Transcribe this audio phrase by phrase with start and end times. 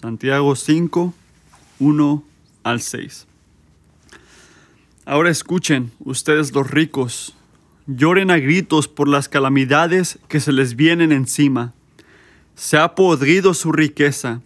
[0.00, 1.12] Santiago 5,
[1.78, 2.24] 1
[2.62, 3.26] al 6.
[5.04, 7.34] Ahora escuchen, ustedes los ricos,
[7.86, 11.74] lloren a gritos por las calamidades que se les vienen encima.
[12.54, 14.40] Se ha podrido su riqueza,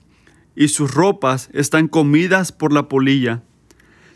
[0.56, 3.44] y sus ropas están comidas por la polilla.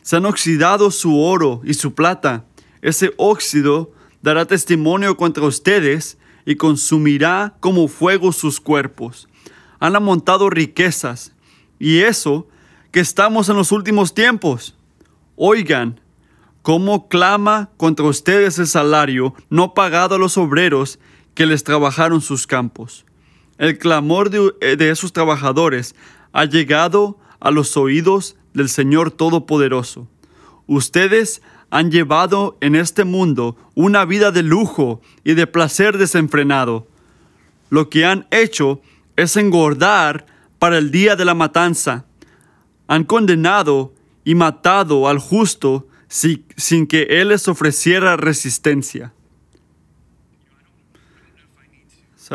[0.03, 2.47] Se han oxidado su oro y su plata.
[2.83, 3.93] Ese óxido
[4.23, 9.28] dará testimonio contra ustedes y consumirá como fuego sus cuerpos.
[9.81, 11.33] Han amontado riquezas,
[11.79, 12.49] y eso
[12.91, 14.77] que estamos en los últimos tiempos.
[15.37, 16.01] Oigan,
[16.63, 20.99] cómo clama contra ustedes el salario no pagado a los obreros
[21.35, 23.07] que les trabajaron sus campos.
[23.59, 25.95] El clamor de, eh, de esos trabajadores
[26.33, 30.09] ha llegado a los oídos del Señor Todopoderoso.
[30.67, 36.87] Ustedes han llevado en este mundo una vida de lujo y de placer desenfrenado.
[37.71, 38.81] Lo que han hecho
[39.19, 40.27] es engordar
[40.61, 42.05] para el día de la matanza.
[42.87, 43.93] Han condenado
[44.25, 49.13] y matado al justo sin que Él les ofreciera resistencia.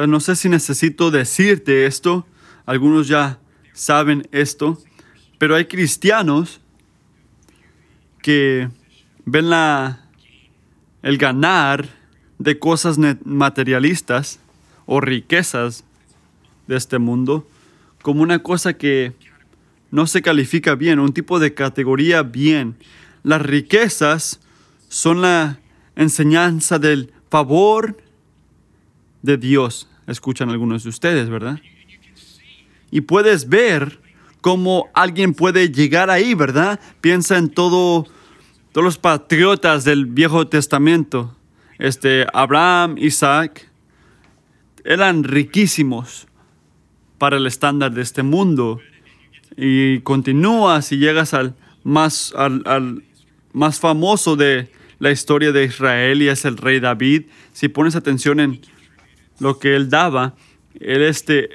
[0.07, 2.27] no sé si necesito decirte esto,
[2.65, 3.39] algunos ya
[3.71, 4.77] saben esto,
[5.37, 6.59] pero hay cristianos
[8.21, 8.69] que
[9.23, 9.45] ven
[11.01, 11.87] el ganar
[12.39, 14.39] de cosas materialistas
[14.85, 15.85] o riquezas
[16.67, 17.47] de este mundo
[18.03, 19.13] como una cosa que
[19.89, 22.75] no se califica bien, un tipo de categoría bien.
[23.23, 24.39] Las riquezas
[24.89, 25.59] son la
[25.95, 27.97] enseñanza del favor
[29.21, 29.87] de Dios.
[30.05, 31.59] Escuchan algunos de ustedes, ¿verdad?
[32.91, 34.01] Y puedes ver
[34.41, 36.79] cómo alguien puede llegar ahí, ¿verdad?
[36.99, 38.05] Piensa en todo,
[38.73, 41.35] todos los patriotas del Viejo Testamento.
[41.79, 43.69] Este, Abraham, Isaac,
[44.83, 46.27] eran riquísimos
[47.23, 48.81] para el estándar de este mundo.
[49.55, 53.01] Y continúas y llegas al más, al,
[53.53, 57.27] más famoso de la historia de Israel y es el rey David.
[57.53, 58.59] Si pones atención en
[59.39, 60.35] lo que él daba,
[60.81, 61.49] él, este,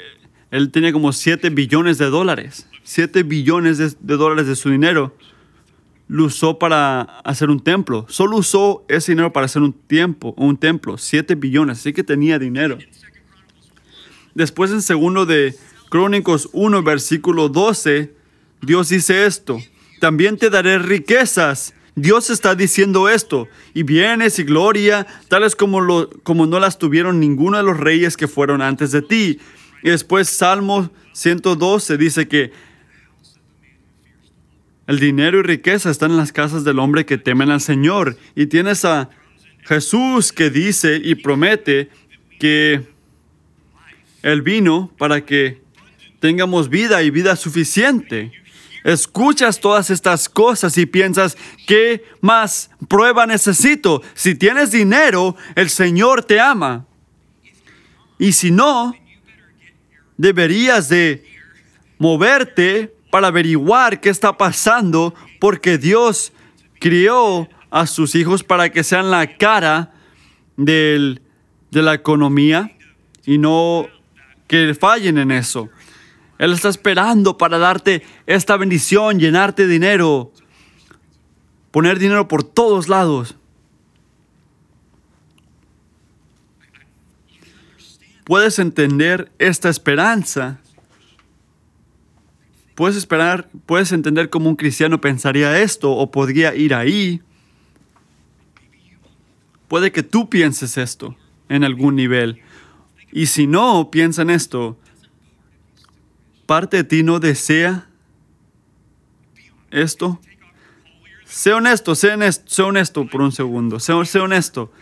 [0.50, 2.66] él tenía como 7 billones de dólares.
[2.84, 5.18] 7 billones de, dólares de su dinero
[6.06, 8.06] lo usó para hacer un templo.
[8.08, 10.96] Solo usó ese dinero para hacer un, tiempo, un templo.
[10.96, 11.80] 7 billones.
[11.80, 12.78] Así que tenía dinero.
[14.38, 15.56] Después en segundo de
[15.88, 18.14] Crónicos 1, versículo 12,
[18.62, 19.58] Dios dice esto.
[19.98, 21.74] También te daré riquezas.
[21.96, 23.48] Dios está diciendo esto.
[23.74, 28.16] Y bienes y gloria, tales como, lo, como no las tuvieron ninguno de los reyes
[28.16, 29.40] que fueron antes de ti.
[29.82, 32.52] Y después Salmo 112 dice que
[34.86, 38.16] el dinero y riqueza están en las casas del hombre que temen al Señor.
[38.36, 39.10] Y tienes a
[39.64, 41.90] Jesús que dice y promete
[42.38, 42.96] que
[44.32, 45.62] el vino para que
[46.20, 48.32] tengamos vida y vida suficiente.
[48.84, 54.02] Escuchas todas estas cosas y piensas, ¿qué más prueba necesito?
[54.14, 56.86] Si tienes dinero, el Señor te ama.
[58.18, 58.94] Y si no,
[60.16, 61.24] deberías de
[61.98, 66.32] moverte para averiguar qué está pasando, porque Dios
[66.78, 69.94] crió a sus hijos para que sean la cara
[70.56, 71.18] de
[71.70, 72.76] la economía
[73.24, 73.88] y no
[74.48, 75.68] que fallen en eso.
[76.38, 80.32] Él está esperando para darte esta bendición, llenarte de dinero,
[81.70, 83.36] poner dinero por todos lados.
[88.24, 90.60] Puedes entender esta esperanza.
[92.74, 97.22] Puedes esperar, puedes entender cómo un cristiano pensaría esto o podría ir ahí.
[99.66, 101.16] Puede que tú pienses esto
[101.48, 102.42] en algún nivel.
[103.12, 104.78] Y si no, piensa en esto.
[106.46, 107.88] ¿Parte de ti no desea
[109.70, 110.20] esto?
[111.24, 113.78] Sé honesto, sé honesto, honesto por un segundo.
[113.80, 114.72] Sé, sé honesto.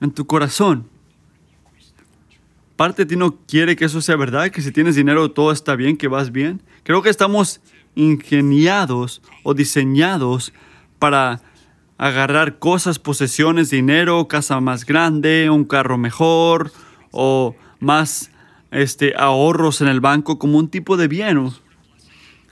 [0.00, 0.88] En tu corazón.
[2.76, 4.50] ¿Parte de ti no quiere que eso sea verdad?
[4.50, 6.62] Que si tienes dinero todo está bien, que vas bien.
[6.82, 7.60] Creo que estamos
[7.94, 10.52] ingeniados o diseñados
[10.98, 11.42] para
[12.02, 16.72] agarrar cosas, posesiones, dinero, casa más grande, un carro mejor
[17.12, 18.32] o más
[18.72, 21.50] este, ahorros en el banco como un tipo de bien.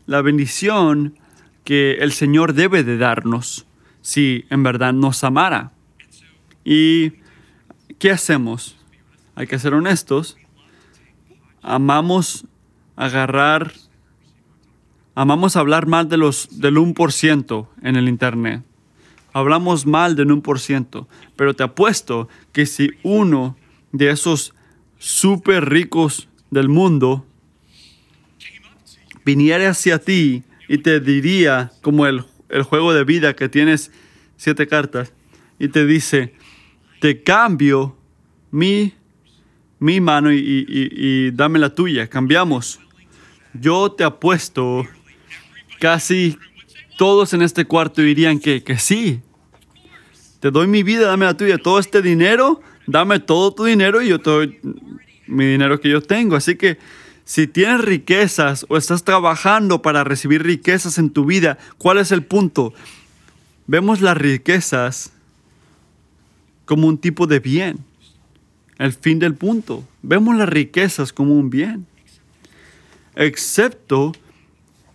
[0.07, 1.19] La bendición
[1.65, 3.67] que el Señor debe de darnos
[4.03, 5.73] si en verdad nos amara.
[6.65, 7.15] ¿Y
[7.99, 8.79] qué hacemos?
[9.35, 10.37] Hay que ser honestos.
[11.61, 12.47] Amamos
[12.95, 13.73] agarrar,
[15.17, 18.63] amamos hablar mal de los, del 1% en el Internet
[19.33, 23.57] hablamos mal de un por ciento, pero te apuesto que si uno
[23.93, 24.55] de esos
[24.99, 27.25] súper ricos del mundo
[29.25, 33.91] viniera hacia ti y te diría, como el, el juego de vida que tienes
[34.37, 35.13] siete cartas,
[35.59, 36.35] y te dice,
[37.01, 37.97] te cambio
[38.51, 38.95] mi,
[39.79, 42.81] mi mano y dame la tuya, cambiamos.
[43.53, 44.87] Yo te apuesto,
[45.81, 46.39] casi
[47.01, 49.23] todos en este cuarto dirían que, que sí.
[50.39, 51.57] Te doy mi vida, dame la tuya.
[51.57, 54.59] Todo este dinero, dame todo tu dinero y yo te doy
[55.27, 56.37] mi dinero que yo tengo.
[56.37, 56.77] Así que
[57.25, 62.23] si tienes riquezas o estás trabajando para recibir riquezas en tu vida, ¿cuál es el
[62.23, 62.75] punto?
[63.67, 65.11] Vemos las riquezas
[66.67, 67.79] como un tipo de bien.
[68.77, 69.89] El fin del punto.
[70.03, 71.87] Vemos las riquezas como un bien.
[73.17, 74.13] Excepto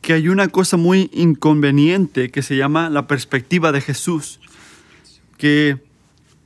[0.05, 4.39] que hay una cosa muy inconveniente que se llama la perspectiva de Jesús,
[5.39, 5.79] que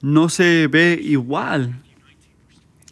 [0.02, 1.84] no se ve igual.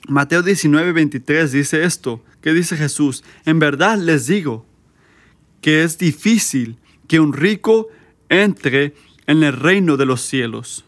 [0.09, 2.21] Mateo 19, 23 dice esto.
[2.41, 3.23] ¿Qué dice Jesús?
[3.45, 4.65] En verdad les digo
[5.61, 6.77] que es difícil
[7.07, 7.87] que un rico
[8.27, 8.93] entre
[9.25, 10.83] en el reino de los cielos.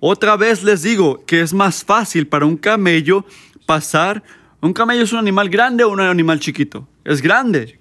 [0.00, 3.26] Otra vez les digo que es más fácil para un camello
[3.66, 4.22] pasar.
[4.62, 6.88] Un camello es un animal grande o un animal chiquito.
[7.04, 7.75] Es grande.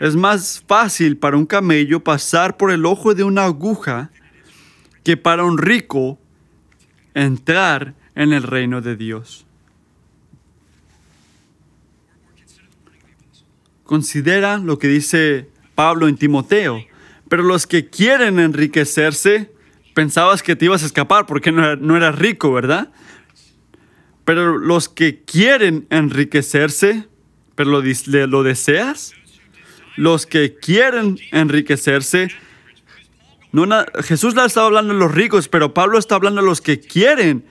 [0.00, 4.10] Es más fácil para un camello pasar por el ojo de una aguja
[5.02, 6.18] que para un rico
[7.14, 9.44] entrar en el reino de Dios.
[13.82, 16.84] Considera lo que dice Pablo en Timoteo.
[17.28, 19.52] Pero los que quieren enriquecerse,
[19.94, 22.90] pensabas que te ibas a escapar porque no, no eras rico, ¿verdad?
[24.24, 27.08] Pero los que quieren enriquecerse,
[27.54, 27.82] pero lo,
[28.26, 29.14] lo deseas,
[29.98, 32.28] los que quieren enriquecerse,
[34.04, 37.44] Jesús le estaba hablando a los ricos, pero Pablo está hablando a los que quieren.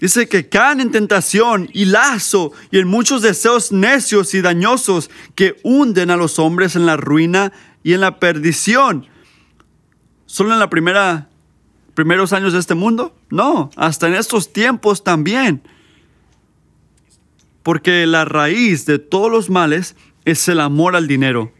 [0.00, 5.56] Dice que caen en tentación y lazo y en muchos deseos necios y dañosos que
[5.64, 7.52] hunden a los hombres en la ruina
[7.82, 9.06] y en la perdición.
[10.26, 11.28] ¿Solo en la primera
[11.94, 13.16] primeros años de este mundo?
[13.30, 15.60] No, hasta en estos tiempos también.
[17.64, 21.52] Porque la raíz de todos los males es el amor al dinero,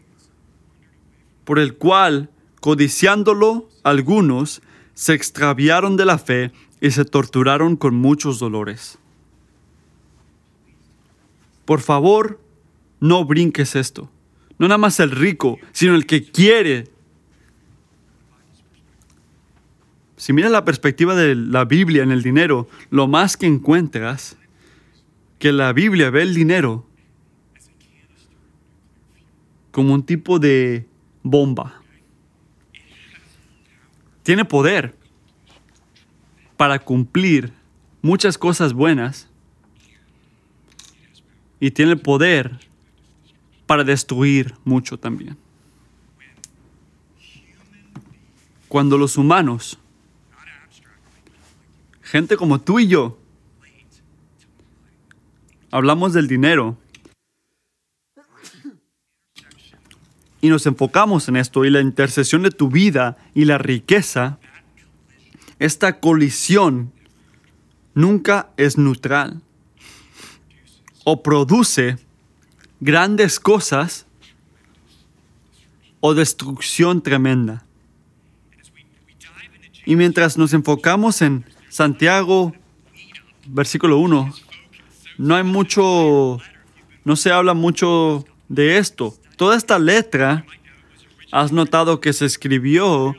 [1.43, 2.29] por el cual,
[2.59, 4.61] codiciándolo, algunos
[4.93, 8.97] se extraviaron de la fe y se torturaron con muchos dolores.
[11.65, 12.39] Por favor,
[12.99, 14.09] no brinques esto.
[14.57, 16.89] No nada más el rico, sino el que quiere.
[20.17, 24.37] Si miras la perspectiva de la Biblia en el dinero, lo más que encuentras
[25.39, 26.85] que la Biblia ve el dinero
[29.71, 30.85] como un tipo de
[31.23, 31.81] bomba.
[34.23, 34.95] Tiene poder
[36.57, 37.53] para cumplir
[38.01, 39.27] muchas cosas buenas
[41.59, 42.59] y tiene poder
[43.65, 45.37] para destruir mucho también.
[48.67, 49.77] Cuando los humanos,
[52.01, 53.17] gente como tú y yo,
[55.71, 56.77] hablamos del dinero
[60.41, 64.39] y nos enfocamos en esto y la intercesión de tu vida y la riqueza,
[65.59, 66.91] esta colisión
[67.93, 69.41] nunca es neutral
[71.03, 71.97] o produce
[72.79, 74.07] grandes cosas
[75.99, 77.63] o destrucción tremenda.
[79.85, 82.53] Y mientras nos enfocamos en Santiago,
[83.47, 84.33] versículo 1,
[85.17, 86.39] no hay mucho,
[87.03, 89.15] no se habla mucho de esto.
[89.41, 90.45] Toda esta letra,
[91.31, 93.15] has notado que se escribió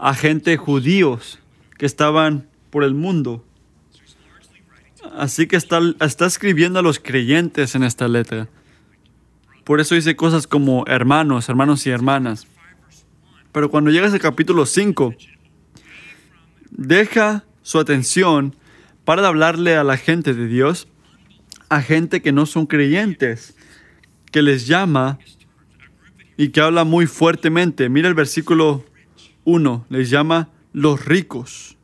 [0.00, 1.38] a gente judíos
[1.78, 3.44] que estaban por el mundo.
[5.16, 8.48] Así que está, está escribiendo a los creyentes en esta letra.
[9.62, 12.48] Por eso dice cosas como hermanos, hermanos y hermanas.
[13.52, 15.14] Pero cuando llegas al capítulo 5,
[16.72, 18.56] deja su atención
[19.04, 20.88] para hablarle a la gente de Dios,
[21.68, 23.54] a gente que no son creyentes,
[24.32, 25.20] que les llama
[26.42, 27.88] y que habla muy fuertemente.
[27.88, 28.84] Mira el versículo
[29.44, 31.76] 1, les llama los ricos.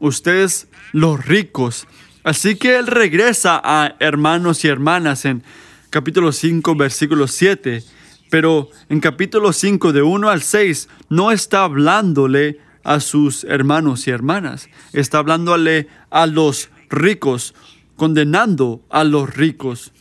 [0.00, 1.86] Ustedes los ricos.
[2.24, 5.44] Así que él regresa a hermanos y hermanas en
[5.90, 7.84] capítulo 5, versículo 7.
[8.30, 14.10] Pero en capítulo 5, de 1 al 6, no está hablándole a sus hermanos y
[14.10, 14.68] hermanas.
[14.92, 17.54] Está hablándole a los ricos,
[17.94, 19.92] condenando a los ricos.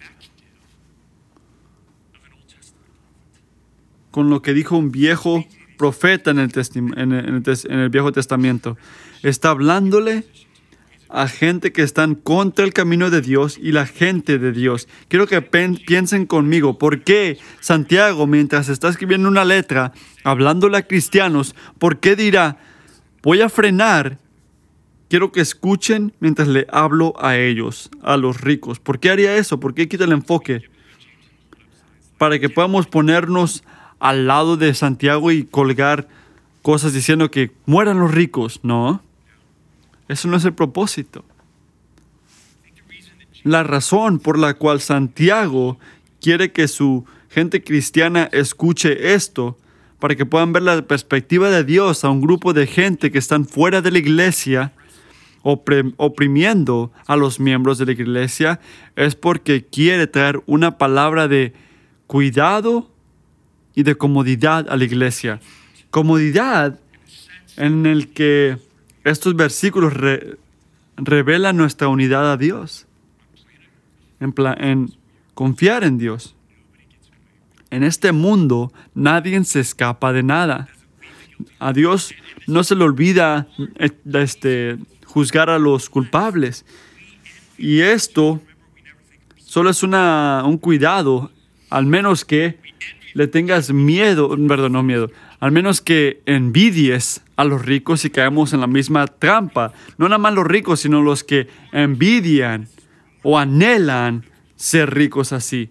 [4.16, 5.46] Con lo que dijo un viejo
[5.78, 6.50] profeta en el,
[6.96, 8.78] en el Viejo Testamento.
[9.24, 10.24] Está hablándole
[11.10, 14.88] a gente que están contra el camino de Dios y la gente de Dios.
[15.10, 19.92] Quiero que piensen conmigo, ¿por qué Santiago, mientras está escribiendo una letra,
[20.24, 22.58] hablándole a cristianos, por qué dirá,
[23.22, 24.18] voy a frenar?
[25.10, 28.80] Quiero que escuchen mientras le hablo a ellos, a los ricos.
[28.80, 29.60] ¿Por qué haría eso?
[29.60, 30.62] ¿Por qué quita el enfoque?
[32.18, 33.62] Para que podamos ponernos
[34.00, 36.08] al lado de Santiago y colgar
[36.62, 38.60] cosas diciendo que mueran los ricos.
[38.64, 39.02] No.
[40.08, 41.24] Eso no es el propósito.
[43.44, 45.78] La razón por la cual Santiago
[46.20, 49.58] quiere que su gente cristiana escuche esto,
[50.00, 53.46] para que puedan ver la perspectiva de Dios a un grupo de gente que están
[53.46, 54.74] fuera de la iglesia,
[55.44, 58.60] oprimiendo a los miembros de la iglesia,
[58.96, 61.54] es porque quiere traer una palabra de
[62.08, 62.90] cuidado
[63.76, 65.40] y de comodidad a la iglesia.
[65.92, 66.80] Comodidad
[67.58, 68.58] en el que
[69.04, 69.94] estos versículos
[70.98, 72.88] revelan nuestra unidad a Dios,
[74.20, 74.94] en, en
[75.34, 76.36] confiar en Dios.
[77.70, 80.70] En este mundo nadie se escapa de nada.
[81.60, 82.14] A Dios
[82.48, 86.66] no se le olvida eh, este, juzgar a los culpables.
[87.58, 88.42] Y esto
[89.38, 91.32] solo es una, un cuidado,
[91.70, 92.60] al menos que
[93.16, 98.52] le tengas miedo, perdón, no miedo, al menos que envidies a los ricos y caemos
[98.52, 99.72] en la misma trampa.
[99.98, 102.68] No nada más los ricos, sino los que envidian
[103.24, 104.26] o anhelan
[104.58, 105.70] ser ricos así.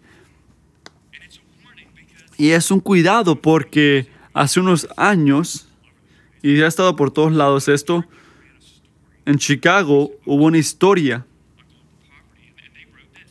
[2.39, 5.69] Y es un cuidado porque hace unos años,
[6.43, 8.07] y ha estado por todos lados esto,
[9.27, 11.27] en Chicago hubo una historia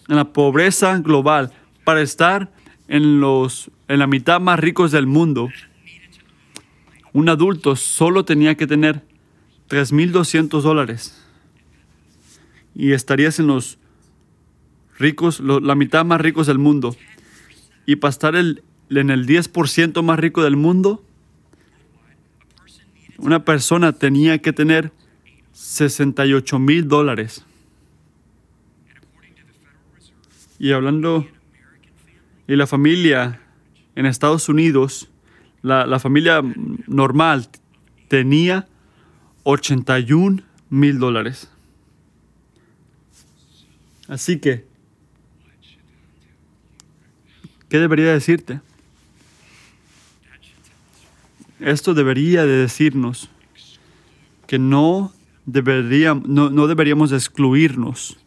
[0.07, 1.51] en la pobreza global
[1.83, 2.51] para estar
[2.87, 5.49] en, los, en la mitad más ricos del mundo
[7.13, 9.03] un adulto solo tenía que tener
[9.69, 11.23] 3.200 dólares
[12.75, 13.77] y estarías en los
[14.97, 16.95] ricos, la mitad más ricos del mundo.
[17.85, 18.59] Y para estar en
[18.89, 21.03] el 10% más rico del mundo,
[23.17, 24.91] una persona tenía que tener
[25.51, 27.45] 68 mil dólares.
[30.57, 31.27] Y hablando,
[32.47, 33.39] y la familia
[33.95, 35.09] en Estados Unidos,
[35.61, 36.41] la, familia
[36.87, 37.47] normal
[38.07, 38.67] tenía
[39.43, 41.49] 81 mil dólares.
[44.07, 44.65] Así que,
[47.69, 48.59] ¿qué debería decirte?
[51.59, 53.29] Esto debería de decirnos
[54.47, 55.13] que no,
[55.45, 58.17] no, no deberíamos excluirnos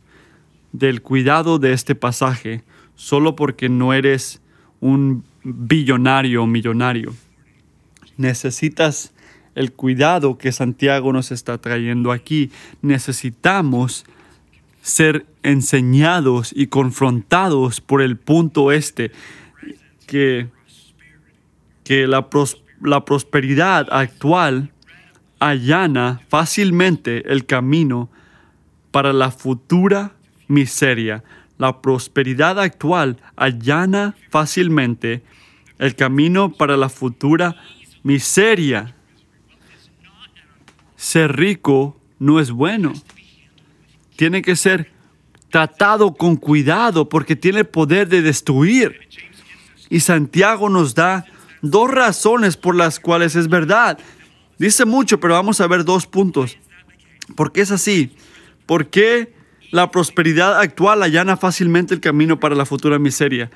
[0.73, 2.65] del cuidado de este pasaje
[2.97, 4.43] solo porque no eres
[4.81, 7.15] un billonario o millonario
[8.17, 9.13] necesitas
[9.55, 12.51] el cuidado que Santiago nos está trayendo aquí.
[12.83, 14.05] Necesitamos
[14.83, 19.13] ser enseñados y confrontados por el punto este,
[20.07, 20.49] que,
[21.85, 22.29] que la,
[22.83, 24.71] la prosperidad actual
[25.39, 28.09] allana fácilmente el camino
[28.91, 30.13] para la futura
[30.49, 31.25] miseria.
[31.59, 35.23] La prosperidad actual allana fácilmente
[35.79, 37.57] el camino para la futura
[38.03, 38.95] miseria.
[40.97, 42.93] Ser rico no es bueno.
[44.17, 44.91] Tiene que ser
[45.51, 49.09] tratado con cuidado porque tiene el poder de destruir.
[49.89, 51.27] Y Santiago nos da
[51.63, 53.99] dos razones por las cuales es verdad.
[54.59, 56.57] Dice mucho, pero vamos a ver dos puntos.
[57.35, 58.15] ¿Por qué es así?
[58.65, 59.36] ¿Por qué
[59.71, 63.51] la prosperidad actual allana fácilmente el camino para la futura miseria?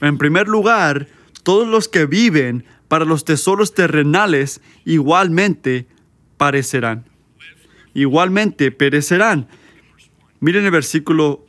[0.00, 1.08] En primer lugar,
[1.42, 5.86] todos los que viven para los tesoros terrenales igualmente
[6.36, 7.04] parecerán.
[7.94, 9.48] Igualmente perecerán.
[10.40, 11.44] Miren el versículo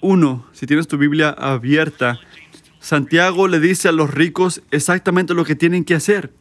[0.00, 2.18] 1, si tienes tu Biblia abierta.
[2.80, 6.32] Santiago le dice a los ricos exactamente lo que tienen que hacer.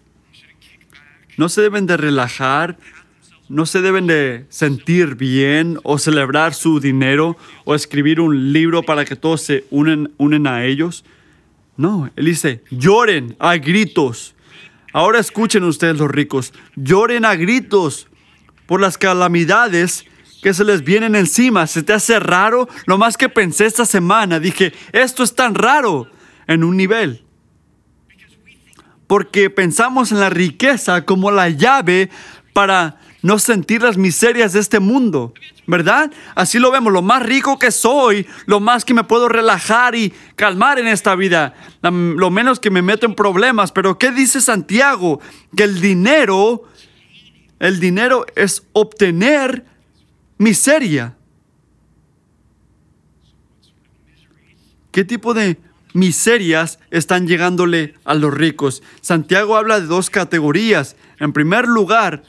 [1.37, 2.77] No se deben de relajar,
[3.49, 9.05] no se deben de sentir bien o celebrar su dinero o escribir un libro para
[9.05, 11.03] que todos se unen, unen a ellos.
[11.75, 14.35] No, él dice, lloren a gritos
[14.91, 18.07] Ahora escuchen ustedes los ricos, lloren a gritos
[18.65, 20.05] por las calamidades
[20.41, 21.67] que se les vienen encima.
[21.67, 22.67] ¿Se te hace raro?
[22.85, 26.09] Lo más que pensé esta semana, dije, esto es tan raro
[26.47, 27.23] en un nivel.
[29.05, 32.09] Porque pensamos en la riqueza como la llave
[32.53, 35.33] para no sentir las miserias de este mundo,
[35.67, 36.11] ¿verdad?
[36.35, 40.13] Así lo vemos, lo más rico que soy, lo más que me puedo relajar y
[40.35, 43.71] calmar en esta vida, lo menos que me meto en problemas.
[43.71, 45.19] Pero ¿qué dice Santiago?
[45.55, 46.63] Que el dinero,
[47.59, 49.65] el dinero es obtener
[50.37, 51.15] miseria.
[54.91, 55.59] ¿Qué tipo de
[55.93, 58.81] miserias están llegándole a los ricos?
[59.01, 60.95] Santiago habla de dos categorías.
[61.19, 62.23] En primer lugar,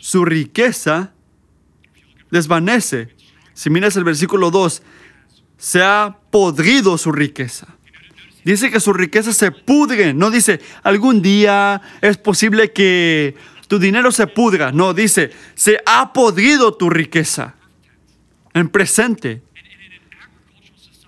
[0.00, 1.12] su riqueza
[2.30, 3.14] desvanece.
[3.54, 4.82] Si miras el versículo 2,
[5.58, 7.68] se ha podrido su riqueza.
[8.44, 10.14] Dice que su riqueza se pudre.
[10.14, 13.36] No dice, algún día es posible que
[13.68, 14.72] tu dinero se pudra.
[14.72, 17.54] No, dice, se ha podrido tu riqueza.
[18.54, 19.42] En presente.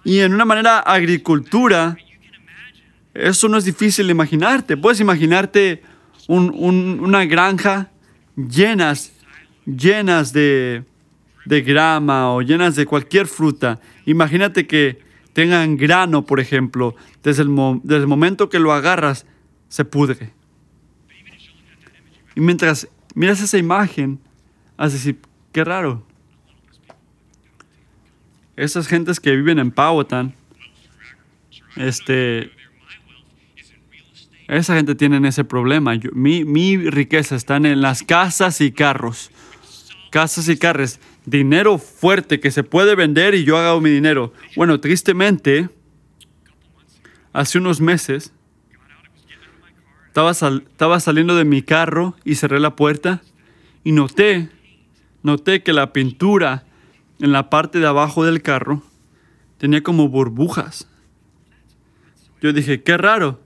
[0.05, 1.97] Y en una manera agricultura,
[3.15, 4.77] eso no es difícil de imaginarte.
[4.77, 5.83] Puedes imaginarte
[6.29, 7.92] una granja
[8.37, 9.13] llenas,
[9.67, 10.85] llenas de,
[11.45, 13.81] de grama o llenas de cualquier fruta.
[14.07, 15.01] Imagínate que
[15.33, 17.51] tengan grano, por ejemplo, desde el,
[17.83, 19.27] desde el momento que lo agarras,
[19.69, 20.33] se pudre.
[22.35, 24.19] Y mientras miras esa imagen,
[24.77, 25.19] has de decir,
[25.53, 26.07] qué raro.
[28.57, 30.35] Esas gentes que viven en Powhatan,
[31.77, 32.51] este,
[34.57, 35.95] esa gente tiene ese problema.
[36.13, 39.31] mi, mi riqueza está en las casas y carros.
[40.11, 41.01] Casas y carros.
[41.25, 44.33] Dinero fuerte que se puede vender y yo hago mi dinero.
[44.57, 45.71] Bueno, tristemente,
[47.33, 48.33] hace unos meses,
[50.09, 53.23] estaba, estaba saliendo de mi carro y cerré la puerta
[53.85, 54.51] y noté,
[55.23, 56.65] noté que la pintura
[57.21, 58.83] en la parte de abajo del carro
[59.57, 60.89] tenía como burbujas.
[62.43, 63.42] Yo dije, qué raro.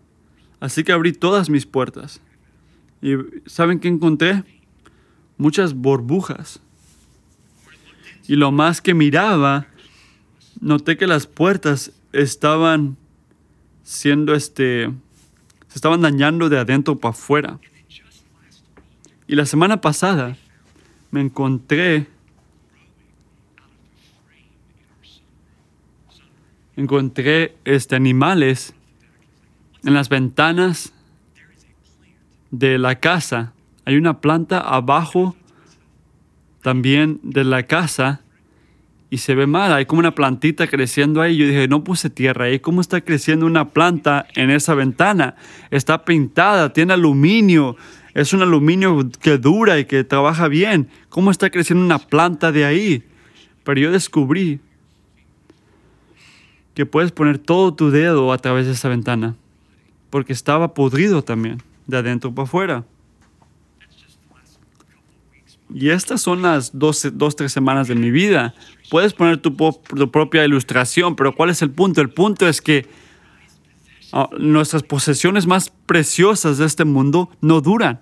[0.60, 2.20] Así que abrí todas mis puertas.
[3.02, 3.14] ¿Y
[3.46, 4.42] saben qué encontré?
[5.36, 6.60] Muchas burbujas.
[8.26, 9.66] Y lo más que miraba,
[10.60, 12.96] noté que las puertas estaban
[13.82, 14.90] siendo este
[15.68, 17.60] se estaban dañando de adentro para afuera.
[19.28, 20.36] Y la semana pasada
[21.10, 22.06] me encontré
[26.76, 28.74] encontré este animales
[29.86, 30.92] en las ventanas
[32.50, 33.52] de la casa.
[33.84, 35.36] Hay una planta abajo
[36.60, 38.20] también de la casa
[39.10, 39.72] y se ve mal.
[39.72, 41.36] Hay como una plantita creciendo ahí.
[41.36, 42.58] Yo dije, no puse tierra ahí.
[42.58, 45.36] ¿Cómo está creciendo una planta en esa ventana?
[45.70, 47.76] Está pintada, tiene aluminio.
[48.12, 50.88] Es un aluminio que dura y que trabaja bien.
[51.08, 53.04] ¿Cómo está creciendo una planta de ahí?
[53.62, 54.58] Pero yo descubrí
[56.74, 59.36] que puedes poner todo tu dedo a través de esa ventana.
[60.10, 62.84] Porque estaba podrido también, de adentro para afuera.
[65.74, 68.54] Y estas son las dos, dos, tres semanas de mi vida.
[68.88, 69.56] Puedes poner tu,
[70.10, 72.00] propia ilustración, pero ¿cuál es el punto?
[72.00, 72.86] El punto es que
[74.12, 78.00] ah, nuestras posesiones más preciosas de este mundo no duran.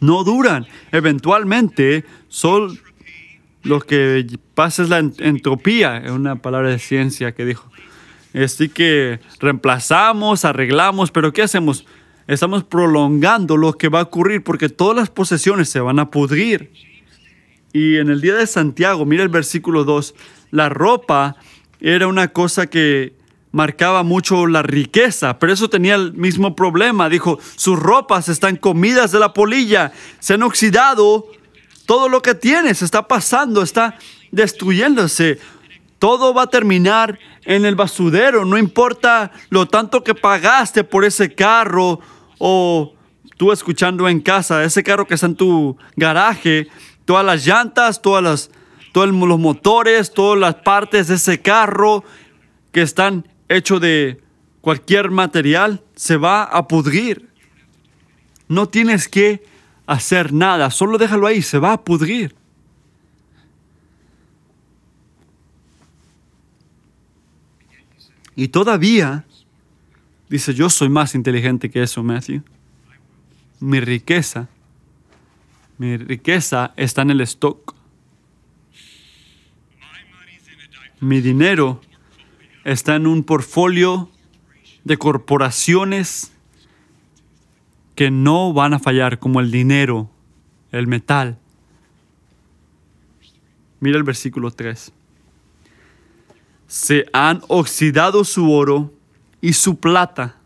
[0.00, 0.66] No duran.
[0.92, 2.78] Eventualmente, son
[3.62, 7.70] lo que pasa es la entropía, es una palabra de ciencia que dijo.
[8.34, 11.86] Así que reemplazamos, arreglamos, pero ¿qué hacemos?
[12.26, 16.72] Estamos prolongando lo que va a ocurrir porque todas las posesiones se van a pudrir.
[17.72, 20.14] Y en el día de Santiago, mira el versículo 2,
[20.50, 21.36] la ropa
[21.80, 23.14] era una cosa que
[23.52, 27.08] marcaba mucho la riqueza, pero eso tenía el mismo problema.
[27.08, 31.26] Dijo, sus ropas están comidas de la polilla, se han oxidado,
[31.86, 33.96] todo lo que tienes está pasando, está
[34.32, 35.38] destruyéndose.
[36.04, 41.34] Todo va a terminar en el basurero, no importa lo tanto que pagaste por ese
[41.34, 41.98] carro
[42.36, 42.92] o
[43.38, 46.68] tú escuchando en casa, ese carro que está en tu garaje,
[47.06, 48.50] todas las llantas, todas las,
[48.92, 52.04] todos los motores, todas las partes de ese carro
[52.70, 54.20] que están hechos de
[54.60, 57.30] cualquier material, se va a pudrir.
[58.46, 59.42] No tienes que
[59.86, 62.43] hacer nada, solo déjalo ahí, se va a pudrir.
[68.36, 69.24] Y todavía,
[70.28, 72.42] dice, yo soy más inteligente que eso, Matthew.
[73.60, 74.48] Mi riqueza
[75.76, 77.74] mi riqueza está en el stock.
[81.00, 81.80] Mi dinero
[82.64, 84.08] está en un portfolio
[84.84, 86.32] de corporaciones
[87.96, 90.10] que no van a fallar, como el dinero,
[90.70, 91.38] el metal.
[93.80, 94.92] Mira el versículo 3.
[96.66, 98.92] Se han oxidado su oro
[99.40, 100.36] y su plata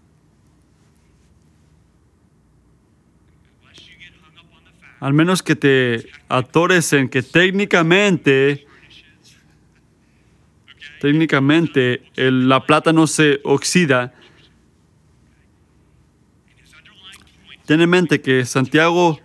[5.01, 8.67] al menos que te atores en que técnicamente,
[11.01, 14.13] técnicamente la plata no se oxida.
[17.67, 19.21] Ten en mente que Santiago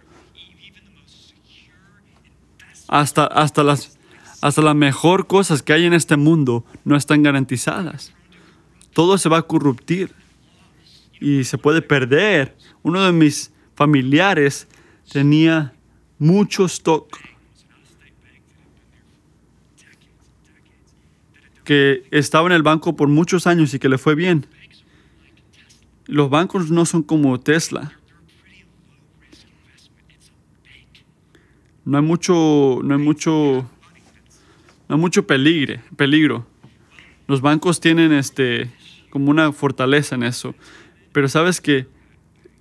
[2.87, 3.92] hasta, hasta, las,
[4.43, 8.11] Hasta las mejor cosas que hay en este mundo no están garantizadas.
[8.91, 10.11] Todo se va a corruptir
[11.21, 12.53] y se puede perder.
[12.81, 14.67] Uno de mis familiares
[15.09, 15.73] tenía
[16.19, 17.17] mucho stock
[21.63, 24.45] que estaba en el banco por muchos años y que le fue bien.
[26.05, 27.93] Los bancos no son como Tesla.
[31.85, 33.69] No hay mucho, no hay mucho,
[34.97, 36.45] mucho peligro, peligro.
[37.27, 38.69] Los bancos tienen este
[39.09, 40.55] como una fortaleza en eso.
[41.11, 41.87] Pero sabes que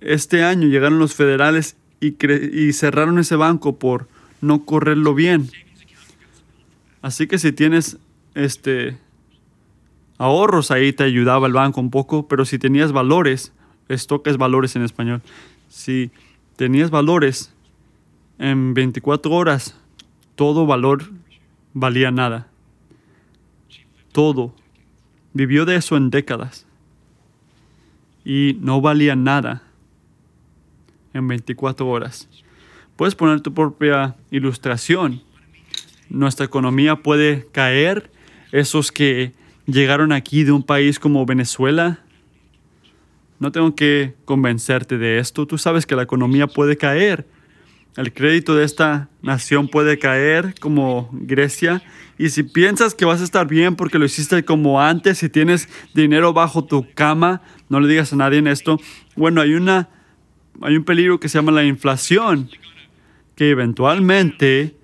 [0.01, 4.07] este año llegaron los federales y, y cerraron ese banco por
[4.41, 5.49] no correrlo bien.
[7.01, 7.97] Así que si tienes
[8.35, 8.97] este
[10.17, 13.51] ahorros ahí te ayudaba el banco un poco, pero si tenías valores,
[13.89, 15.21] esto que es valores en español,
[15.69, 16.11] si
[16.55, 17.53] tenías valores
[18.39, 19.75] en 24 horas,
[20.35, 21.09] todo valor
[21.73, 22.47] valía nada.
[24.11, 24.53] Todo.
[25.33, 26.65] Vivió de eso en décadas.
[28.23, 29.63] Y no valía nada
[31.13, 32.29] en 24 horas.
[32.95, 35.21] Puedes poner tu propia ilustración.
[36.09, 38.11] Nuestra economía puede caer.
[38.51, 39.33] Esos que
[39.65, 41.99] llegaron aquí de un país como Venezuela.
[43.39, 45.47] No tengo que convencerte de esto.
[45.47, 47.25] Tú sabes que la economía puede caer.
[47.95, 51.83] El crédito de esta nación puede caer como Grecia.
[52.17, 55.69] Y si piensas que vas a estar bien porque lo hiciste como antes, si tienes
[55.93, 58.79] dinero bajo tu cama, no le digas a nadie en esto.
[59.15, 59.89] Bueno, hay, una,
[60.61, 62.49] hay un peligro que se llama la inflación,
[63.35, 64.75] que eventualmente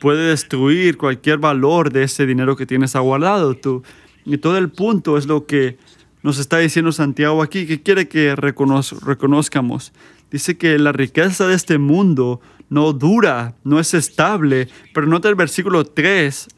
[0.00, 3.54] puede destruir cualquier valor de ese dinero que tienes aguardado.
[3.54, 3.84] Tú,
[4.24, 5.78] y todo el punto es lo que
[6.24, 9.92] nos está diciendo Santiago aquí, que quiere que reconozcamos.
[10.32, 12.40] Dice que la riqueza de este mundo
[12.70, 16.48] no dura, no es estable, pero nota el versículo 3,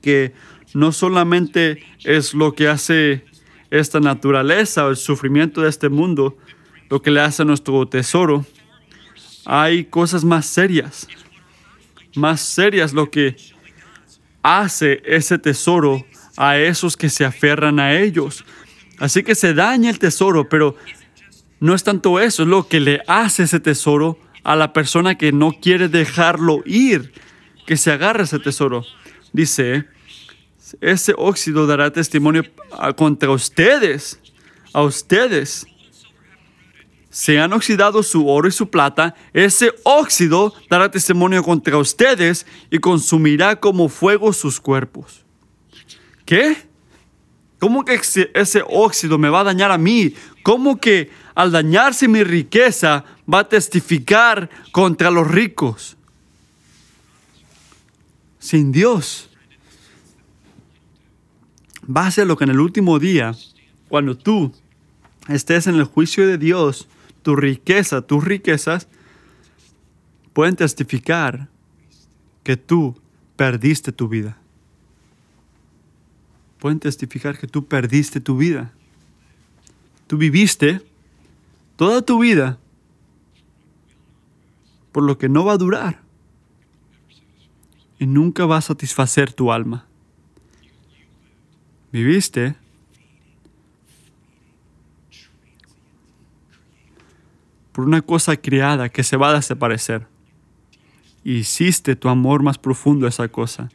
[0.00, 0.32] que
[0.74, 3.24] no solamente es lo que hace
[3.70, 6.38] esta naturaleza o el sufrimiento de este mundo,
[6.88, 8.46] lo que le hace a nuestro tesoro,
[9.44, 11.08] hay cosas más serias,
[12.14, 13.36] más serias lo que
[14.42, 18.44] hace ese tesoro a esos que se aferran a ellos.
[18.98, 20.76] Así que se daña el tesoro, pero
[21.60, 25.32] no es tanto eso, es lo que le hace ese tesoro a la persona que
[25.32, 27.12] no quiere dejarlo ir,
[27.66, 28.84] que se agarra ese tesoro.
[29.32, 29.86] Dice,
[30.80, 32.44] ese óxido dará testimonio
[32.96, 34.20] contra ustedes,
[34.72, 35.66] a ustedes.
[37.10, 42.78] Se han oxidado su oro y su plata, ese óxido dará testimonio contra ustedes y
[42.78, 45.24] consumirá como fuego sus cuerpos.
[46.24, 46.56] ¿Qué?
[47.58, 48.00] ¿Cómo que
[48.34, 50.14] ese óxido me va a dañar a mí?
[50.44, 55.96] ¿Cómo que al dañarse mi riqueza va a testificar contra los ricos?
[58.40, 59.30] Sin Dios.
[61.84, 63.36] Va a ser lo que en el último día,
[63.88, 64.52] cuando tú
[65.28, 66.88] estés en el juicio de Dios,
[67.22, 68.88] tu riqueza, tus riquezas,
[70.32, 71.48] pueden testificar
[72.42, 73.00] que tú
[73.36, 74.38] perdiste tu vida
[76.58, 78.72] pueden testificar que tú perdiste tu vida.
[80.06, 80.82] Tú viviste
[81.78, 82.58] toda tu vida
[84.90, 86.02] por lo que no va a durar
[88.00, 89.86] y nunca va a satisfacer tu alma.
[91.92, 92.56] Viviste
[97.70, 100.08] por una cosa creada que se va a desaparecer.
[101.22, 103.70] Hiciste tu amor más profundo a esa cosa.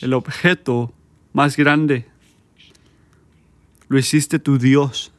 [0.00, 0.92] El objeto
[1.32, 2.08] más grande.
[3.86, 5.13] Lo hiciste tu Dios.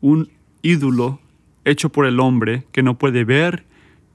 [0.00, 0.30] Un
[0.62, 1.20] ídolo
[1.64, 3.64] hecho por el hombre que no puede ver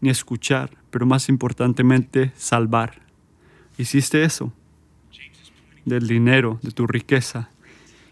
[0.01, 3.01] ni escuchar, pero más importantemente salvar.
[3.77, 4.53] Hiciste eso
[5.85, 7.49] del dinero, de tu riqueza.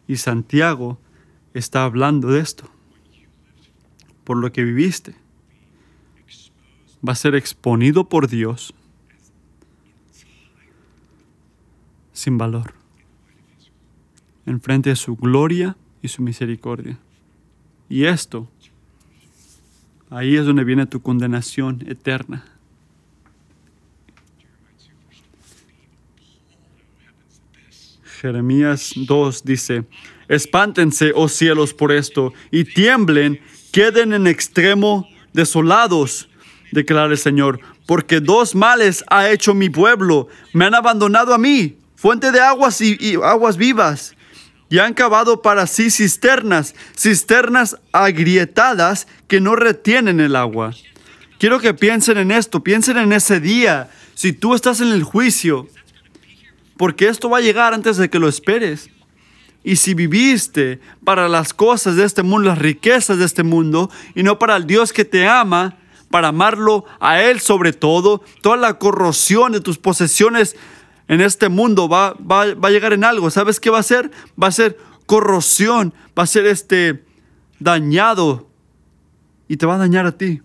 [0.08, 1.00] Y Santiago
[1.54, 2.70] está hablando de esto.
[4.24, 5.16] Por lo que viviste.
[7.06, 8.74] Va a ser exponido por Dios
[12.14, 12.74] sin valor,
[14.46, 16.98] enfrente de su gloria y su misericordia.
[17.90, 18.50] Y esto,
[20.10, 22.46] ahí es donde viene tu condenación eterna.
[28.24, 29.84] Jeremías 2 dice,
[30.30, 33.42] espántense, oh cielos, por esto, y tiemblen,
[33.74, 36.30] queden en extremo desolados,
[36.72, 41.76] declara el Señor, porque dos males ha hecho mi pueblo, me han abandonado a mí,
[41.96, 44.16] fuente de aguas y, aguas vivas.
[44.74, 50.74] Y han cavado para sí cisternas, cisternas agrietadas que no retienen el agua.
[51.38, 53.92] Quiero que piensen en esto, piensen en ese día.
[54.16, 55.68] Si tú estás en el juicio,
[56.76, 58.90] porque esto va a llegar antes de que lo esperes.
[59.64, 64.24] Y si viviste para las cosas de este mundo, las riquezas de este mundo, y
[64.24, 65.78] no para el Dios que te ama,
[66.10, 70.56] para amarlo a Él sobre todo, toda la corrosión de tus posesiones
[71.08, 73.30] en este mundo va, va, va a llegar en algo.
[73.30, 74.12] ¿Sabes qué va a ser?
[74.42, 77.04] Va a ser corrosión, va a ser este
[77.60, 78.50] dañado
[79.48, 80.42] y te va a dañar a ti.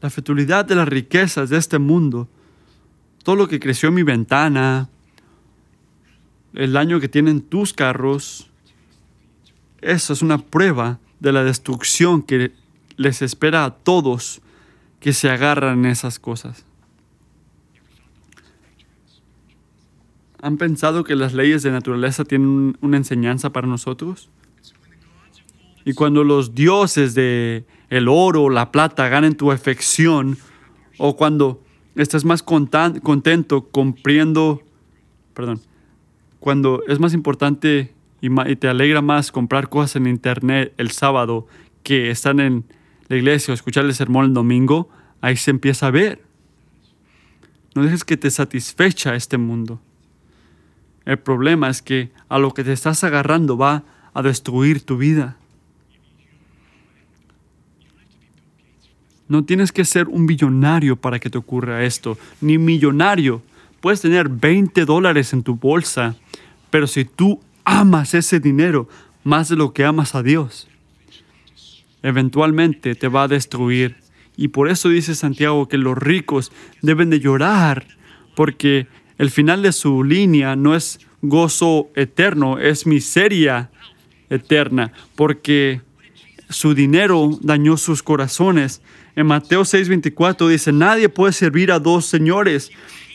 [0.00, 2.28] La futilidad de las riquezas de este mundo,
[3.22, 4.88] todo lo que creció en mi ventana,
[6.54, 8.50] el daño que tienen tus carros,
[9.82, 12.52] eso es una prueba de la destrucción que
[12.96, 14.40] les espera a todos
[15.00, 16.64] que se agarran esas cosas.
[20.42, 24.30] ¿Han pensado que las leyes de naturaleza tienen una enseñanza para nosotros?
[25.84, 30.38] Y cuando los dioses de el oro, la plata ganen tu afección,
[30.98, 31.62] o cuando
[31.94, 34.62] estás más contento cumpliendo,
[35.34, 35.60] perdón,
[36.38, 41.46] cuando es más importante y, te alegra más comprar cosas en internet el sábado
[41.82, 42.64] que estar en
[43.08, 44.88] la iglesia o escuchar el sermón el domingo,
[45.20, 46.22] ahí se empieza a ver.
[47.74, 49.80] No dejes que te satisfecha este mundo.
[51.04, 55.36] El problema es que a lo que te estás agarrando va a destruir tu vida.
[59.28, 63.42] No tienes que ser un billonario para que te ocurra esto, ni millonario.
[63.80, 66.16] Puedes tener 20 dólares en tu bolsa,
[66.70, 68.88] pero si tú amas ese dinero
[69.22, 70.68] más de lo que amas a Dios,
[72.02, 73.96] eventualmente te va a destruir.
[74.36, 76.50] Y por eso dice Santiago que los ricos
[76.82, 77.86] deben de llorar,
[78.34, 78.88] porque
[79.20, 83.70] el final de su línea no es gozo eterno, es miseria
[84.30, 85.82] eterna, porque
[86.48, 88.80] su dinero dañó sus corazones.
[89.16, 92.70] En Mateo 6:24 dice, nadie puede servir a dos señores,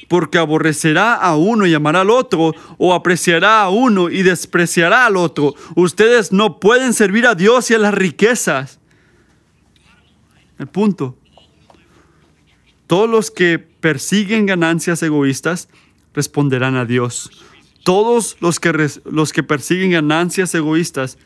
[0.07, 5.17] porque aborrecerá a uno y amará al otro, o apreciará a uno y despreciará al
[5.17, 5.55] otro.
[5.75, 8.79] Ustedes no pueden servir a Dios y a las riquezas.
[10.59, 11.17] El punto.
[12.85, 15.67] Todos los que persiguen ganancias egoístas
[16.15, 17.29] responderán a Dios.
[17.83, 21.19] Todos los que, los que persiguen ganancias egoístas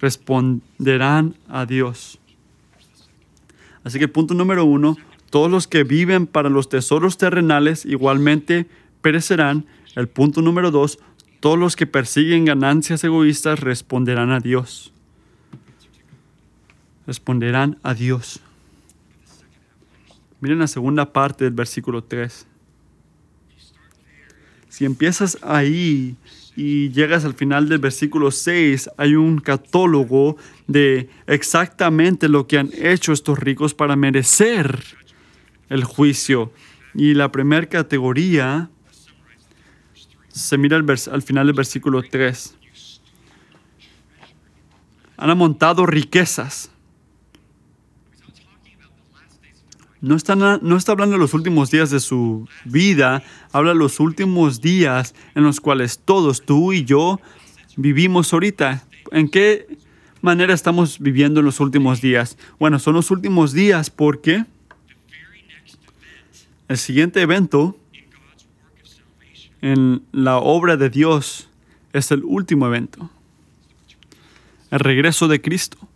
[0.00, 2.18] responderán a Dios.
[3.82, 4.96] Así que punto número uno,
[5.30, 8.66] todos los que viven para los tesoros terrenales igualmente
[9.00, 9.66] perecerán.
[9.96, 10.98] El punto número dos,
[11.40, 14.92] todos los que persiguen ganancias egoístas responderán a Dios.
[17.06, 18.40] Responderán a Dios.
[20.40, 22.46] Miren la segunda parte del versículo 3.
[24.70, 26.16] Si empiezas ahí
[26.54, 30.36] y llegas al final del versículo 6, hay un catálogo
[30.68, 34.82] de exactamente lo que han hecho estos ricos para merecer
[35.68, 36.52] el juicio.
[36.94, 38.70] Y la primera categoría
[40.28, 42.56] se mira al, al final del versículo 3.
[45.16, 46.69] Han amontado riquezas
[50.00, 54.00] No está, no está hablando de los últimos días de su vida, habla de los
[54.00, 57.20] últimos días en los cuales todos, tú y yo,
[57.76, 58.82] vivimos ahorita.
[59.12, 59.66] ¿En qué
[60.22, 62.38] manera estamos viviendo en los últimos días?
[62.58, 64.46] Bueno, son los últimos días porque
[66.68, 67.76] el siguiente evento
[69.60, 71.50] en la obra de Dios
[71.92, 73.10] es el último evento,
[74.70, 75.89] el regreso de Cristo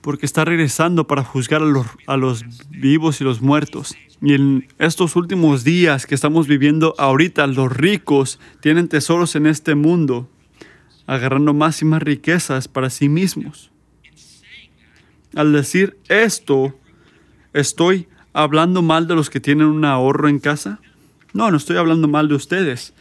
[0.00, 3.94] porque está regresando para juzgar a los, a los, vivos y los muertos.
[4.22, 9.74] Y en estos últimos días que estamos viviendo ahorita, los ricos tienen tesoros en este
[9.74, 10.28] mundo,
[11.06, 13.70] agarrando más y más riquezas para sí mismos.
[15.34, 16.74] Al decir esto,
[17.52, 20.80] ¿estoy hablando mal de los que tienen un ahorro en casa?
[21.32, 22.94] No, no estoy hablando mal de ustedes.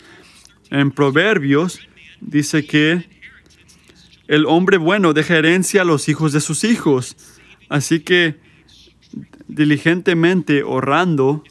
[0.69, 1.79] En Proverbios
[2.21, 3.09] dice que
[4.29, 7.17] el hombre bueno deja herencia a los hijos de sus hijos.
[7.67, 8.39] Así que
[9.47, 11.43] diligentemente ahorrando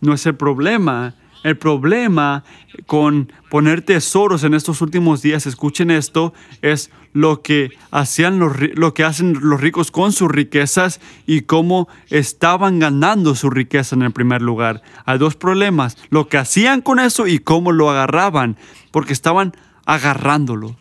[0.00, 1.14] no es el problema.
[1.44, 2.42] El problema
[2.86, 6.32] con poner tesoros en estos últimos días, escuchen esto,
[6.62, 11.86] es lo que, hacían los, lo que hacen los ricos con sus riquezas y cómo
[12.08, 14.82] estaban ganando su riqueza en el primer lugar.
[15.04, 18.56] Hay dos problemas, lo que hacían con eso y cómo lo agarraban,
[18.90, 20.79] porque estaban agarrándolo.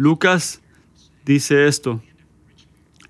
[0.00, 0.62] Lucas
[1.26, 2.00] dice esto.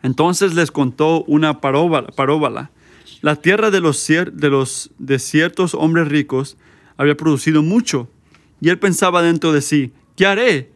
[0.02, 2.72] Entonces les contó una paróbala.
[3.20, 6.56] La tierra de los, de los desiertos hombres ricos
[6.96, 8.08] había producido mucho.
[8.60, 10.72] Y él pensaba dentro de sí, ¿qué haré?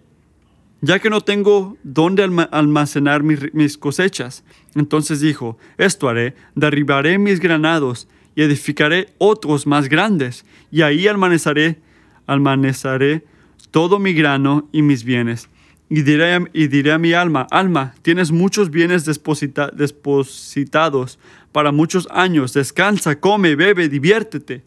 [0.83, 4.44] ya que no tengo dónde alma- almacenar mis, mis cosechas.
[4.77, 11.81] Entonces dijo, esto haré, derribaré mis granados y edificaré otros más grandes, y ahí almacenaré,
[12.27, 13.24] almacenaré
[13.70, 15.48] todo mi grano y mis bienes.
[15.88, 21.18] Y diré, y diré a mi alma, alma, tienes muchos bienes deposita- depositados
[21.53, 24.62] para muchos años, descansa, come, bebe, diviértete.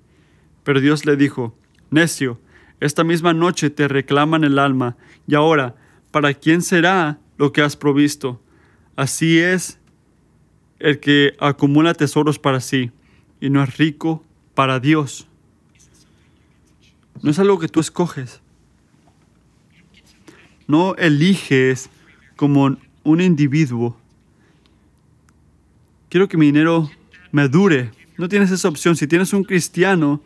[0.63, 1.57] Pero Dios le dijo,
[1.89, 2.39] necio,
[2.79, 4.95] esta misma noche te reclaman el alma,
[5.27, 5.75] y ahora,
[6.11, 8.41] ¿para quién será lo que has provisto?
[8.95, 9.79] Así es
[10.79, 12.91] el que acumula tesoros para sí,
[13.41, 15.27] y no es rico para Dios.
[17.23, 18.41] No es algo que tú escoges.
[20.67, 21.89] No eliges
[22.35, 23.97] como un individuo.
[26.09, 26.89] Quiero que mi dinero
[27.31, 27.91] me dure.
[28.17, 28.95] No tienes esa opción.
[28.95, 30.21] Si tienes un cristiano,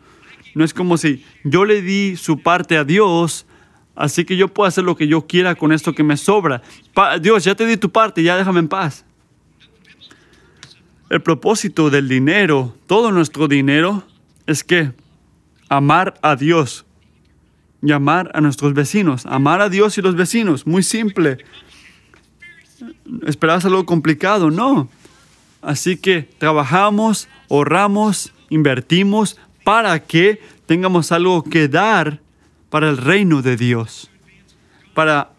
[0.54, 3.46] no es como si yo le di su parte a Dios,
[3.94, 6.62] así que yo puedo hacer lo que yo quiera con esto que me sobra.
[7.20, 9.04] Dios, ya te di tu parte, ya déjame en paz.
[11.10, 14.02] El propósito del dinero, todo nuestro dinero,
[14.46, 14.92] es que
[15.68, 16.86] amar a Dios
[17.82, 19.26] y amar a nuestros vecinos.
[19.26, 21.38] Amar a Dios y los vecinos, muy simple.
[23.26, 24.50] ¿Esperabas algo complicado?
[24.50, 24.88] No.
[25.60, 32.20] Así que trabajamos, ahorramos, invertimos para que tengamos algo que dar
[32.70, 34.10] para el reino de Dios,
[34.94, 35.32] para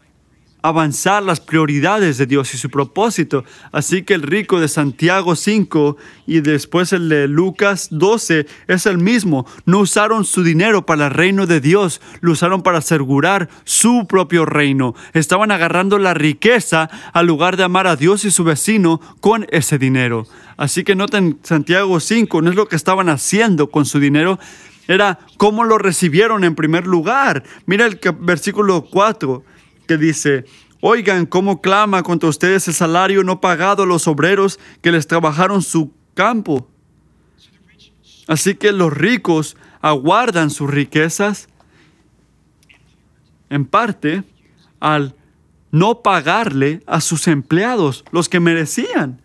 [0.64, 3.44] avanzar las prioridades de Dios y su propósito.
[3.74, 8.98] Así que el rico de Santiago 5 y después el de Lucas 12 es el
[8.98, 9.46] mismo.
[9.66, 14.46] No usaron su dinero para el reino de Dios, lo usaron para asegurar su propio
[14.46, 14.96] reino.
[15.14, 19.78] Estaban agarrando la riqueza al lugar de amar a Dios y su vecino con ese
[19.78, 20.26] dinero.
[20.56, 24.40] Así que noten Santiago 5, no es lo que estaban haciendo con su dinero,
[24.88, 27.44] era cómo lo recibieron en primer lugar.
[27.66, 29.44] Mira el versículo 4
[29.88, 30.46] que dice,
[30.82, 35.62] oigan cómo clama contra ustedes el salario no pagado a los obreros que les trabajaron
[35.62, 36.68] su campo.
[38.28, 41.50] Así que los ricos aguardan sus riquezas
[43.50, 44.24] en parte
[44.80, 45.16] al
[45.72, 49.22] no pagarle a sus empleados los que merecían.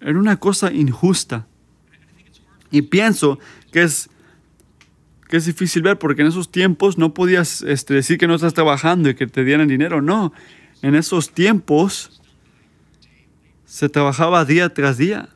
[0.00, 1.46] Era una cosa injusta.
[2.70, 3.38] Y pienso
[3.72, 4.10] que es
[5.28, 8.54] que es difícil ver porque en esos tiempos no podías este, decir que no estás
[8.54, 10.02] trabajando y que te dieran dinero.
[10.02, 10.32] No,
[10.82, 12.20] en esos tiempos
[13.64, 15.28] se trabajaba día tras día,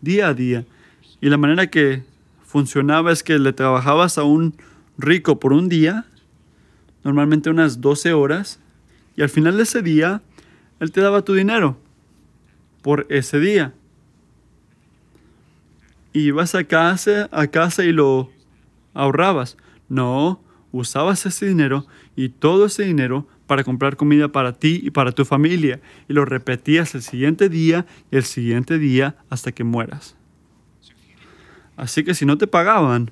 [0.00, 0.64] día a día.
[1.20, 2.04] Y la manera que
[2.44, 4.54] funcionaba es que le trabajabas a un
[4.96, 6.06] rico por un día,
[7.04, 8.60] normalmente unas 12 horas,
[9.16, 10.22] y al final de ese día,
[10.78, 11.78] él te daba tu dinero
[12.82, 13.74] por ese día.
[16.12, 18.30] Y vas a casa, a casa y lo
[18.96, 19.56] ahorrabas.
[19.88, 25.12] No, usabas ese dinero y todo ese dinero para comprar comida para ti y para
[25.12, 25.80] tu familia.
[26.08, 30.16] Y lo repetías el siguiente día y el siguiente día hasta que mueras.
[31.76, 33.10] Así que si no te pagaban,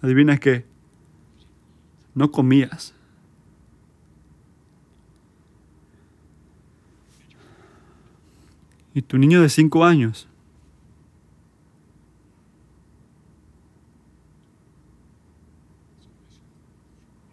[0.00, 0.64] adivina qué,
[2.14, 2.94] no comías.
[8.94, 10.28] Y tu niño de cinco años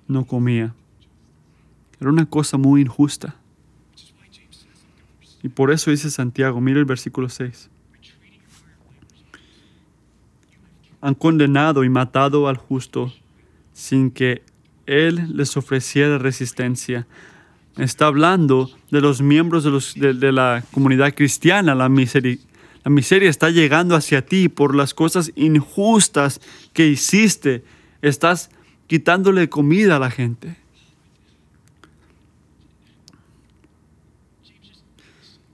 [0.09, 0.73] no comía.
[2.01, 3.35] Era una cosa muy injusta.
[5.41, 7.69] Y por eso dice Santiago, mira el versículo 6.
[11.01, 13.13] Han condenado y matado al justo
[13.71, 14.41] sin que
[14.85, 17.07] él les ofreciera resistencia.
[17.77, 19.63] Está hablando de los miembros
[19.95, 21.75] de, la comunidad cristiana.
[21.75, 22.37] La miseria,
[22.83, 26.41] la miseria está llegando hacia ti por las cosas injustas
[26.73, 27.63] que hiciste.
[28.01, 28.49] Estás
[28.89, 30.55] quitándole comida a la gente.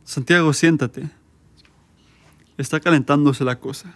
[0.05, 1.09] Santiago, siéntate.
[2.57, 3.93] Está calentándose la cosa.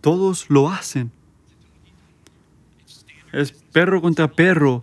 [0.00, 1.12] Todos lo hacen.
[3.32, 4.82] Es perro contra perro.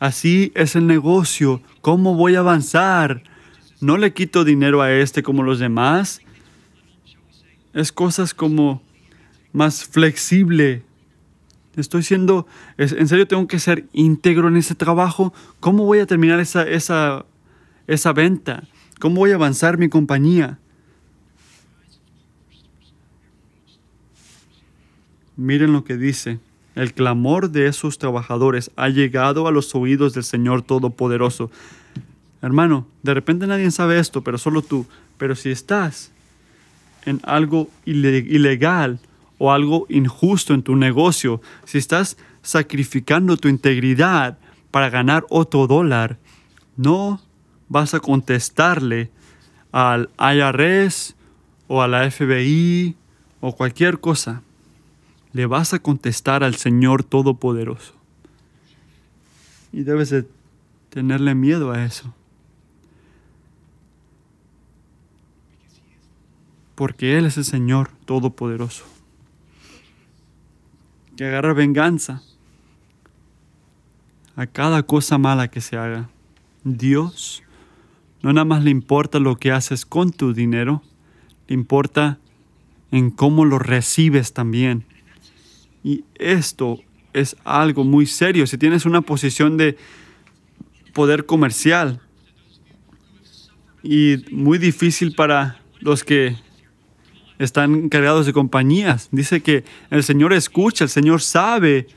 [0.00, 1.62] Así es el negocio.
[1.80, 3.22] ¿Cómo voy a avanzar?
[3.80, 6.22] No le quito dinero a este como los demás.
[7.72, 8.82] Es cosas como
[9.52, 10.82] más flexible.
[11.76, 12.46] Estoy siendo,
[12.78, 15.32] en serio tengo que ser íntegro en ese trabajo.
[15.60, 17.24] ¿Cómo voy a terminar esa, esa,
[17.86, 18.64] esa venta?
[18.98, 20.58] ¿Cómo voy a avanzar mi compañía?
[25.36, 26.38] Miren lo que dice.
[26.74, 31.50] El clamor de esos trabajadores ha llegado a los oídos del Señor Todopoderoso.
[32.42, 34.86] Hermano, de repente nadie sabe esto, pero solo tú.
[35.18, 36.10] Pero si estás
[37.06, 38.98] en algo ile- ilegal
[39.42, 44.36] o algo injusto en tu negocio, si estás sacrificando tu integridad
[44.70, 46.18] para ganar otro dólar,
[46.76, 47.22] no
[47.70, 49.10] vas a contestarle
[49.72, 51.16] al IRS
[51.68, 52.96] o a la FBI
[53.40, 54.42] o cualquier cosa.
[55.32, 57.94] Le vas a contestar al Señor Todopoderoso.
[59.72, 60.26] Y debes de
[60.90, 62.12] tenerle miedo a eso.
[66.74, 68.99] Porque Él es el Señor Todopoderoso.
[71.20, 72.22] Que agarra venganza
[74.36, 76.08] a cada cosa mala que se haga.
[76.64, 77.42] Dios
[78.22, 80.82] no nada más le importa lo que haces con tu dinero,
[81.46, 82.18] le importa
[82.90, 84.86] en cómo lo recibes también.
[85.84, 86.80] Y esto
[87.12, 88.46] es algo muy serio.
[88.46, 89.76] Si tienes una posición de
[90.94, 92.00] poder comercial
[93.82, 96.38] y muy difícil para los que
[97.40, 99.08] están encargados de compañías.
[99.10, 101.88] Dice que el Señor escucha, el Señor sabe.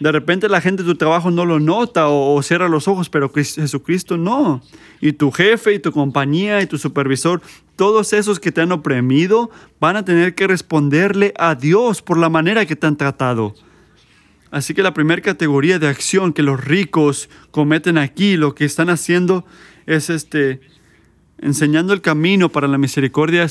[0.00, 3.32] De repente la gente de tu trabajo no lo nota o, cierra los ojos, pero
[3.32, 4.60] Jesucristo no.
[5.00, 7.40] Y tu jefe y tu compañía y tu supervisor,
[7.76, 12.28] todos esos que te han oprimido, van a tener que responderle a Dios por la
[12.28, 13.54] manera que te han tratado.
[14.50, 18.90] Así que la primera categoría de acción que los ricos cometen aquí, lo que están
[18.90, 19.44] haciendo
[19.86, 20.60] es este
[21.40, 23.46] enseñando el camino para la misericordia,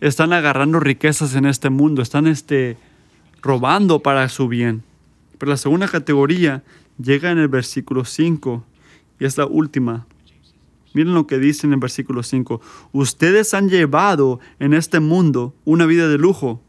[0.00, 2.76] están agarrando riquezas en este mundo, están este
[3.42, 4.82] robando para su bien.
[5.38, 6.62] Pero la segunda categoría
[7.02, 8.64] llega en el versículo 5
[9.18, 10.06] y es la última.
[10.92, 12.60] Miren lo que dice en el versículo 5.
[12.92, 16.60] Ustedes han llevado en este mundo una vida de lujo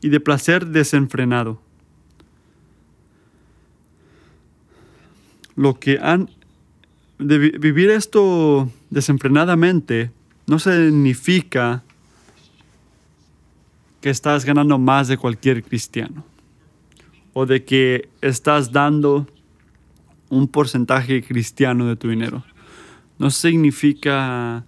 [0.00, 1.60] y de placer desenfrenado
[5.58, 6.30] lo que han
[7.18, 10.12] de vivir esto desenfrenadamente
[10.46, 11.82] no significa
[14.00, 16.24] que estás ganando más de cualquier cristiano
[17.32, 19.26] o de que estás dando
[20.28, 22.44] un porcentaje cristiano de tu dinero.
[23.18, 24.64] No significa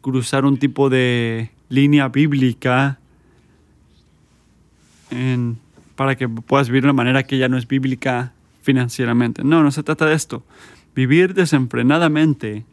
[0.00, 2.98] cruzar un tipo de línea bíblica
[5.96, 9.42] para que puedas vivir de una manera que ya no es bíblica financieramente.
[9.44, 10.42] No, no se trata de esto.
[10.94, 12.64] Vivir desenfrenadamente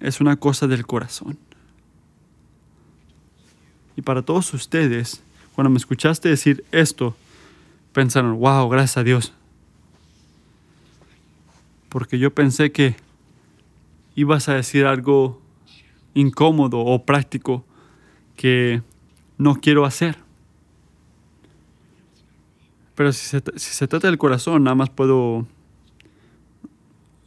[0.00, 1.38] es una cosa del corazón.
[3.96, 5.22] Y para todos ustedes,
[5.54, 7.16] cuando me escuchaste decir esto,
[7.92, 9.32] pensaron, wow, gracias a Dios.
[11.88, 12.96] Porque yo pensé que
[14.16, 15.40] ibas a decir algo
[16.14, 17.64] incómodo o práctico
[18.36, 18.82] que
[19.38, 20.16] no quiero hacer.
[22.94, 25.46] Pero si se, trata del corazón, nada más puedo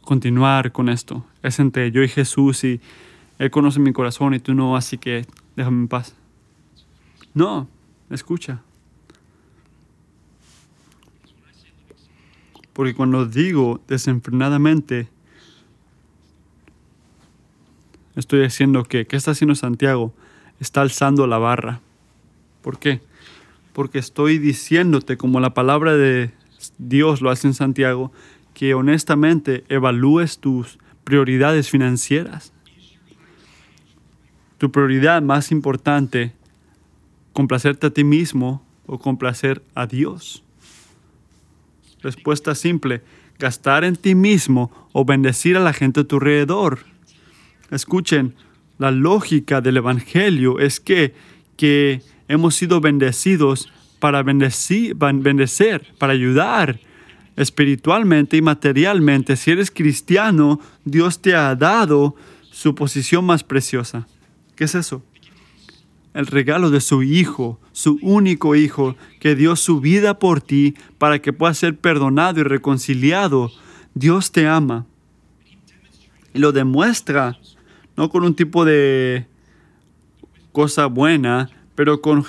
[0.02, 1.24] continuar con esto.
[1.42, 2.80] Es entre yo y Jesús y
[3.38, 6.17] Él conoce mi corazón y tú no, así que déjame en paz.
[7.38, 7.68] No,
[8.10, 8.62] escucha.
[12.72, 15.08] Porque cuando digo desenfrenadamente,
[18.16, 20.12] estoy diciendo que, ¿qué está haciendo Santiago?
[20.58, 21.80] Está alzando la barra.
[22.62, 23.00] ¿Por qué?
[23.78, 26.32] porque estoy diciéndote, como la palabra de
[26.78, 28.10] Dios lo hace en Santiago,
[28.52, 32.52] que honestamente evalúes tus prioridades financieras.
[34.58, 36.32] Tu prioridad más importante,
[37.38, 40.42] complacerte a ti mismo o complacer a Dios.
[42.02, 43.00] Respuesta simple,
[43.38, 46.80] gastar en ti mismo o bendecir a la gente a tu alrededor.
[47.70, 48.34] Escuchen,
[48.78, 51.14] la lógica del Evangelio es que,
[51.56, 56.80] que hemos sido bendecidos para bendecir, bendecer, para ayudar
[57.36, 59.36] espiritualmente y materialmente.
[59.36, 62.16] Si eres cristiano, Dios te ha dado
[62.50, 64.08] su posición más preciosa.
[64.56, 65.04] ¿Qué es eso?
[66.14, 71.20] El regalo de su Hijo, su único Hijo, que dio su vida por ti para
[71.20, 73.50] que puedas ser perdonado y reconciliado.
[73.94, 74.86] Dios te ama.
[76.34, 77.38] Y lo demuestra,
[77.96, 79.26] no con un tipo de
[80.52, 82.24] cosa buena, pero con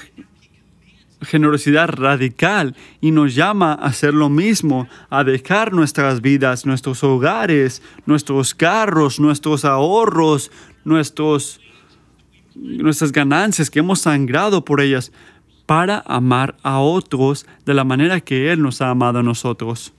[1.21, 7.81] generosidad radical y nos llama a hacer lo mismo, a dejar nuestras vidas, nuestros hogares,
[8.05, 10.51] nuestros carros, nuestros ahorros,
[10.85, 11.59] nuestros,
[12.55, 15.11] nuestras ganancias que hemos sangrado por ellas
[15.65, 19.93] para amar a otros de la manera que Él nos ha amado a nosotros.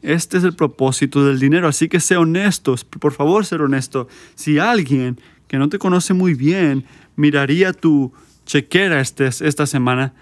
[0.00, 4.08] Este es el propósito del dinero, así que sé honestos, por favor, ser honesto.
[4.34, 5.18] Si alguien
[5.48, 6.84] que no te conoce muy bien
[7.16, 8.12] miraría tu
[8.46, 10.14] chequera este, esta semana,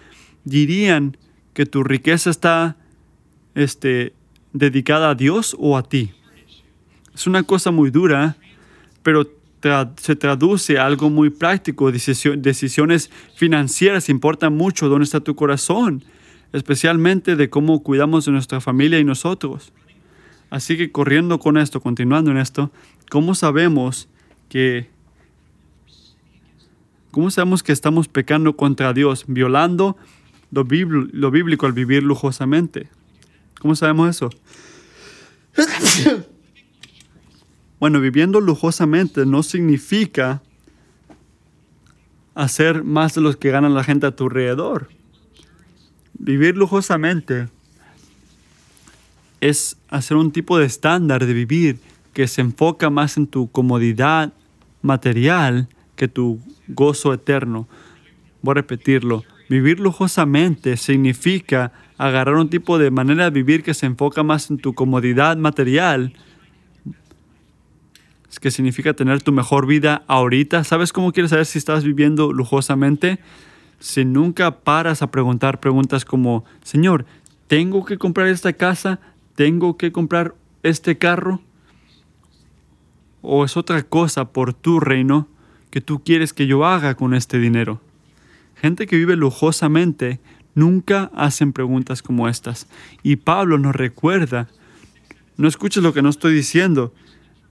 [0.45, 1.17] dirían
[1.55, 2.77] que tu riqueza está
[3.55, 4.15] este,
[4.53, 6.13] dedicada a Dios o a ti.
[7.15, 8.37] Es una cosa muy dura,
[9.03, 9.27] pero
[9.97, 11.91] se traduce a algo muy práctico.
[11.93, 16.05] decisiones financieras importan mucho dónde está tu corazón,
[16.53, 19.73] especialmente de cómo cuidamos de nuestra familia y nosotros.
[20.51, 22.73] Así que corriendo con esto, continuando en esto,
[23.09, 24.09] ¿cómo sabemos
[24.49, 24.91] que
[27.13, 29.97] cómo sabemos que estamos pecando contra Dios, violando
[30.51, 32.89] lo, lo bíblico al vivir lujosamente?
[33.61, 34.31] ¿Cómo sabemos eso?
[37.81, 40.43] Bueno, viviendo lujosamente no significa
[42.35, 44.89] hacer más de los que ganan la gente a tu alrededor.
[46.13, 47.49] Vivir lujosamente
[49.41, 51.79] es hacer un tipo de estándar de vivir
[52.13, 54.33] que se enfoca más en tu comodidad
[54.83, 57.67] material que tu gozo eterno.
[58.43, 59.25] Voy a repetirlo.
[59.49, 64.59] Vivir lujosamente significa agarrar un tipo de manera de vivir que se enfoca más en
[64.59, 66.13] tu comodidad material.
[68.31, 70.63] Es que significa tener tu mejor vida ahorita.
[70.63, 73.19] ¿Sabes cómo quieres saber si estás viviendo lujosamente?
[73.81, 77.07] Si nunca paras a preguntar preguntas como, Señor,
[77.49, 79.01] ¿tengo que comprar esta casa?
[79.35, 81.41] ¿Tengo que comprar este carro?
[83.23, 85.27] ¿O es otra cosa por tu reino
[85.71, 87.81] que tú quieres que yo haga con este dinero?
[88.55, 90.21] Gente que vive lujosamente
[90.55, 92.69] nunca hacen preguntas como estas.
[93.03, 94.49] Y Pablo nos recuerda,
[95.37, 96.93] no escuches lo que no estoy diciendo.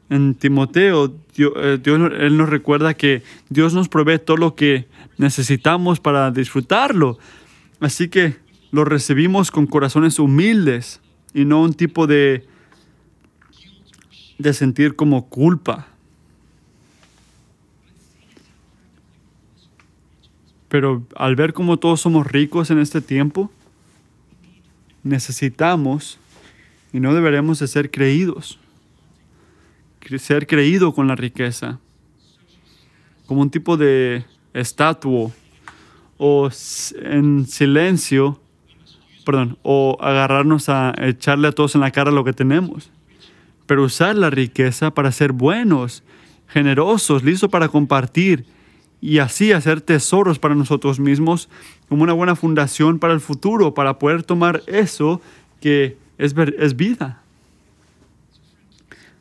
[0.10, 4.88] En Timoteo, Dios, eh, Él nos recuerda que Dios nos provee todo lo que
[5.18, 7.20] necesitamos para disfrutarlo.
[7.80, 8.38] Así que
[8.72, 11.00] lo recibimos con corazones humildes
[11.34, 12.46] y no un tipo de,
[14.38, 15.88] de sentir como culpa.
[20.70, 23.52] Pero al ver cómo todos somos ricos en este tiempo,
[25.04, 26.20] necesitamos
[26.94, 28.60] y no deberemos de ser creídos.
[30.18, 31.80] Ser creído con la riqueza.
[33.28, 35.32] Como un tipo de estatua
[36.18, 36.50] o
[37.04, 38.40] en silencio
[39.30, 42.90] perdón, o agarrarnos a echarle a todos en la cara lo que tenemos,
[43.68, 46.02] pero usar la riqueza para ser buenos,
[46.48, 48.46] generosos, listos para compartir
[49.02, 51.48] y así hacer tesoros para nosotros mismos
[51.88, 55.22] como una buena fundación para el futuro, para poder tomar eso
[55.62, 57.22] que es, es vida.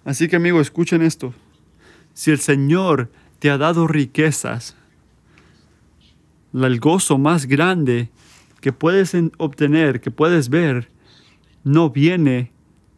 [0.08, 1.34] Así que amigo, escuchen esto.
[2.14, 4.74] Si el Señor te ha dado riquezas,
[6.54, 8.08] el gozo más grande
[8.62, 10.88] que puedes obtener, que puedes ver,
[11.62, 12.52] no viene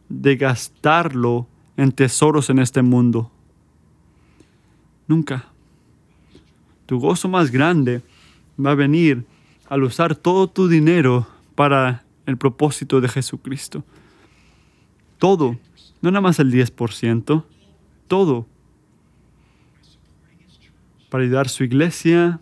[0.07, 3.29] de gastarlo en tesoros en este mundo.
[5.05, 5.49] Nunca.
[6.85, 8.01] Tu gozo más grande
[8.57, 9.25] va a venir
[9.67, 13.83] al usar todo tu dinero para el propósito de Jesucristo.
[15.17, 15.59] Todo,
[16.01, 17.43] no nada más el 10%,
[18.07, 18.47] todo.
[21.09, 22.39] Para ayudar a su iglesia,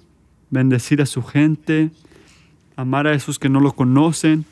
[0.50, 1.92] bendecir a su gente,
[2.76, 4.46] amar a esos que no lo conocen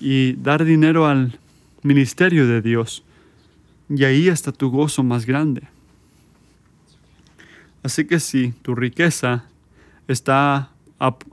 [0.00, 1.38] y dar dinero al
[1.82, 3.02] ministerio de Dios.
[3.88, 5.62] Y ahí está tu gozo más grande.
[7.82, 9.46] Así que si tu riqueza
[10.08, 10.70] está,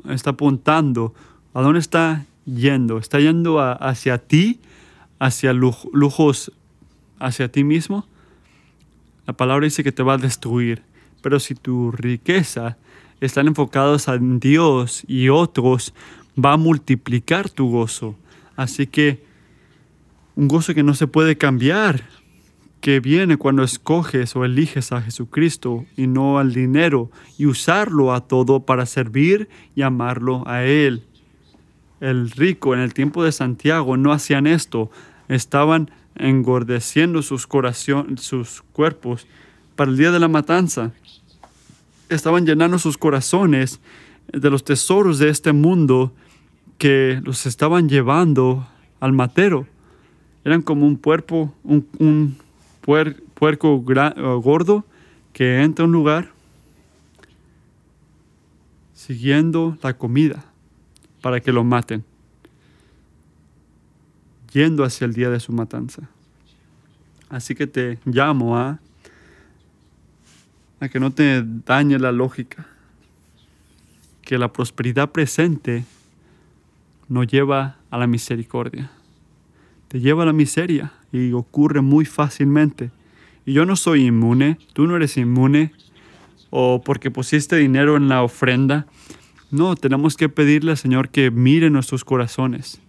[0.09, 1.13] está apuntando,
[1.53, 2.97] ¿a dónde está yendo?
[2.97, 4.59] ¿Está yendo hacia ti,
[5.19, 6.51] hacia lujos,
[7.19, 8.07] hacia ti mismo?
[9.25, 10.83] La palabra dice que te va a destruir.
[11.21, 12.77] Pero si tu riqueza
[13.19, 15.93] están enfocados en Dios y otros,
[16.43, 18.15] va a multiplicar tu gozo.
[18.55, 19.23] Así que
[20.35, 22.03] un gozo que no se puede cambiar,
[22.81, 28.27] que viene cuando escoges o eliges a Jesucristo y no al dinero y usarlo a
[28.27, 31.03] todo para servir y amarlo a Él.
[31.99, 34.91] El rico en el tiempo de Santiago no hacían esto,
[35.29, 37.47] estaban engordeciendo sus,
[38.17, 39.27] sus cuerpos
[39.75, 40.91] para el día de la matanza
[42.09, 43.79] estaban llenando sus corazones
[44.31, 46.13] de los tesoros de este mundo
[46.77, 48.67] que los estaban llevando
[48.99, 49.67] al matero.
[50.43, 52.37] Eran como un puerco, un,
[53.33, 54.85] puerco gordo
[55.33, 56.31] que entra a un lugar
[58.93, 60.45] siguiendo la comida
[61.21, 62.03] para que lo maten,
[64.55, 66.03] yendo hacia el día de su matanza.
[67.29, 68.79] Así que te llamo a
[70.79, 72.65] a que no te dañe la lógica,
[74.21, 75.83] que la prosperidad presente
[77.09, 78.91] no lleva a la misericordia,
[79.89, 82.91] te lleva a la miseria y ocurre muy fácilmente.
[83.45, 85.73] Y yo no soy inmune, tú no eres inmune,
[86.49, 88.85] o porque pusiste dinero en la ofrenda.
[89.51, 92.81] No, tenemos que pedirle al Señor que mire nuestros corazones,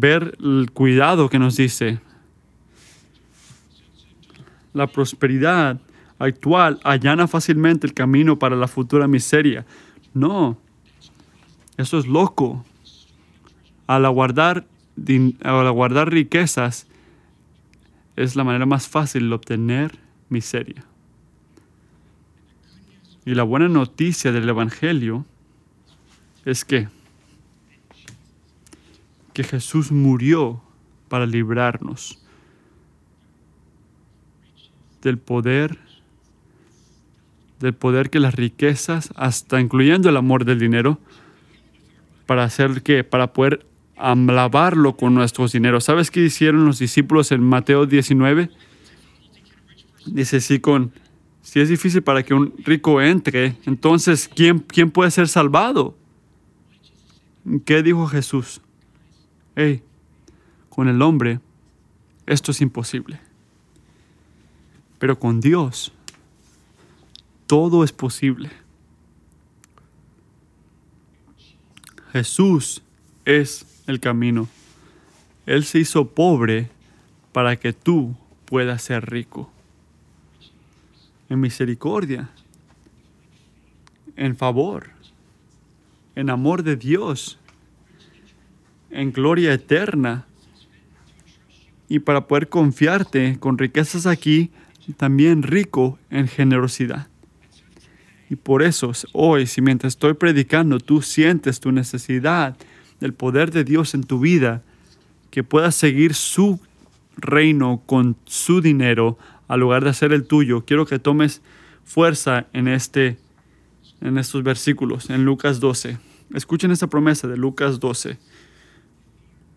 [0.00, 2.00] ver el cuidado que nos dice.
[4.72, 5.80] La prosperidad
[6.18, 9.66] actual allana fácilmente el camino para la futura miseria.
[10.14, 10.58] No,
[11.76, 12.64] eso es loco.
[13.86, 14.66] Al aguardar,
[15.42, 16.86] al aguardar riquezas,
[18.16, 20.84] es la manera más fácil de obtener miseria.
[23.24, 25.24] Y la buena noticia del Evangelio
[26.44, 26.88] es que,
[29.36, 30.62] que Jesús murió
[31.08, 32.24] para librarnos
[35.02, 35.78] del poder,
[37.60, 40.98] del poder que las riquezas, hasta incluyendo el amor del dinero,
[42.24, 43.66] para hacer que, para poder
[43.98, 45.84] lavarlo con nuestros dineros.
[45.84, 48.48] ¿Sabes qué hicieron los discípulos en Mateo 19?
[50.06, 50.92] Dice sí con
[51.42, 55.94] si es difícil para que un rico entre, entonces ¿quién, quién puede ser salvado?
[57.66, 58.62] ¿Qué dijo Jesús?
[59.56, 59.82] Hey,
[60.68, 61.40] con el hombre
[62.26, 63.20] esto es imposible.
[64.98, 65.92] Pero con Dios
[67.46, 68.50] todo es posible.
[72.12, 72.82] Jesús
[73.24, 74.48] es el camino.
[75.46, 76.68] Él se hizo pobre
[77.32, 79.50] para que tú puedas ser rico.
[81.28, 82.30] En misericordia,
[84.16, 84.90] en favor,
[86.14, 87.38] en amor de Dios,
[88.96, 90.26] en gloria eterna.
[91.88, 94.50] Y para poder confiarte con riquezas aquí,
[94.96, 97.08] también rico en generosidad.
[98.28, 102.56] Y por eso hoy, si mientras estoy predicando tú sientes tu necesidad
[102.98, 104.62] del poder de Dios en tu vida,
[105.30, 106.58] que puedas seguir su
[107.16, 109.18] reino con su dinero
[109.48, 110.64] al lugar de hacer el tuyo.
[110.64, 111.42] Quiero que tomes
[111.84, 113.18] fuerza en este
[114.00, 115.98] en estos versículos en Lucas 12.
[116.34, 118.18] Escuchen esta promesa de Lucas 12.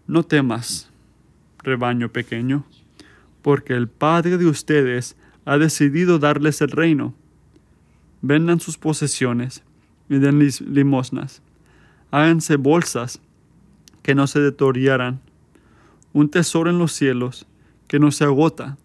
[0.10, 0.90] No temas,
[1.62, 2.66] rebaño pequeño,
[3.44, 7.14] porque el Padre de ustedes ha decidido darles el reino.
[8.24, 9.62] Vendan sus posesiones
[10.10, 11.44] y den limosnas.
[12.10, 13.22] Háganse bolsas
[14.02, 15.22] que no se deterioran,
[16.12, 17.46] un tesoro en los cielos
[17.88, 18.80] que no se agota,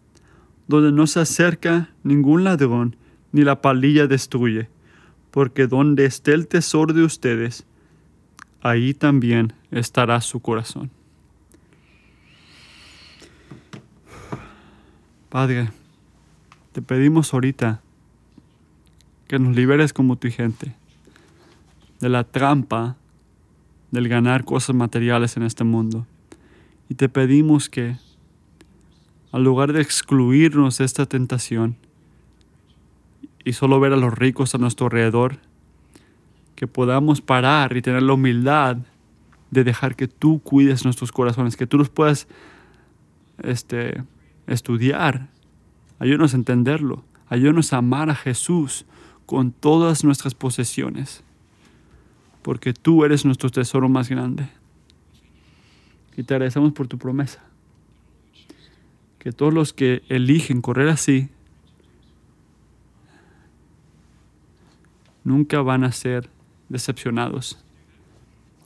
[0.68, 2.96] donde no se acerca ningún ladrón
[3.32, 4.68] ni la palilla destruye,
[5.30, 7.64] porque donde esté el tesoro de ustedes,
[8.60, 10.90] ahí también estará su corazón.
[15.34, 15.68] Padre,
[16.70, 17.82] te pedimos ahorita
[19.26, 20.76] que nos liberes como tu gente
[21.98, 22.94] de la trampa
[23.90, 26.06] del ganar cosas materiales en este mundo.
[26.88, 27.96] Y te pedimos que,
[29.32, 31.74] al lugar de excluirnos de esta tentación
[33.44, 35.38] y solo ver a los ricos a nuestro alrededor,
[36.54, 38.76] que podamos parar y tener la humildad
[39.50, 42.28] de dejar que tú cuides nuestros corazones, que tú los puedas
[43.42, 44.04] este,
[44.46, 45.28] estudiar.
[45.98, 47.04] Ayúdanos a entenderlo.
[47.28, 48.84] Ayúdanos a amar a Jesús
[49.26, 51.24] con todas nuestras posesiones
[52.44, 54.46] porque tú eres nuestro tesoro más grande.
[56.14, 57.42] Y te agradecemos por tu promesa.
[59.18, 61.30] Que todos los que eligen correr así,
[65.24, 66.28] nunca van a ser
[66.68, 67.64] decepcionados.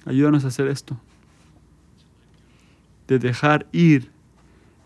[0.05, 0.99] Ayúdanos a hacer esto.
[3.07, 4.11] De dejar ir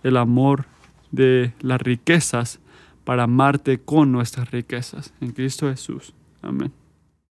[0.02, 0.66] el amor
[1.12, 2.58] de las riquezas
[3.04, 5.14] para amarte con nuestras riquezas.
[5.20, 6.14] En Cristo Jesús.
[6.40, 6.72] Amén.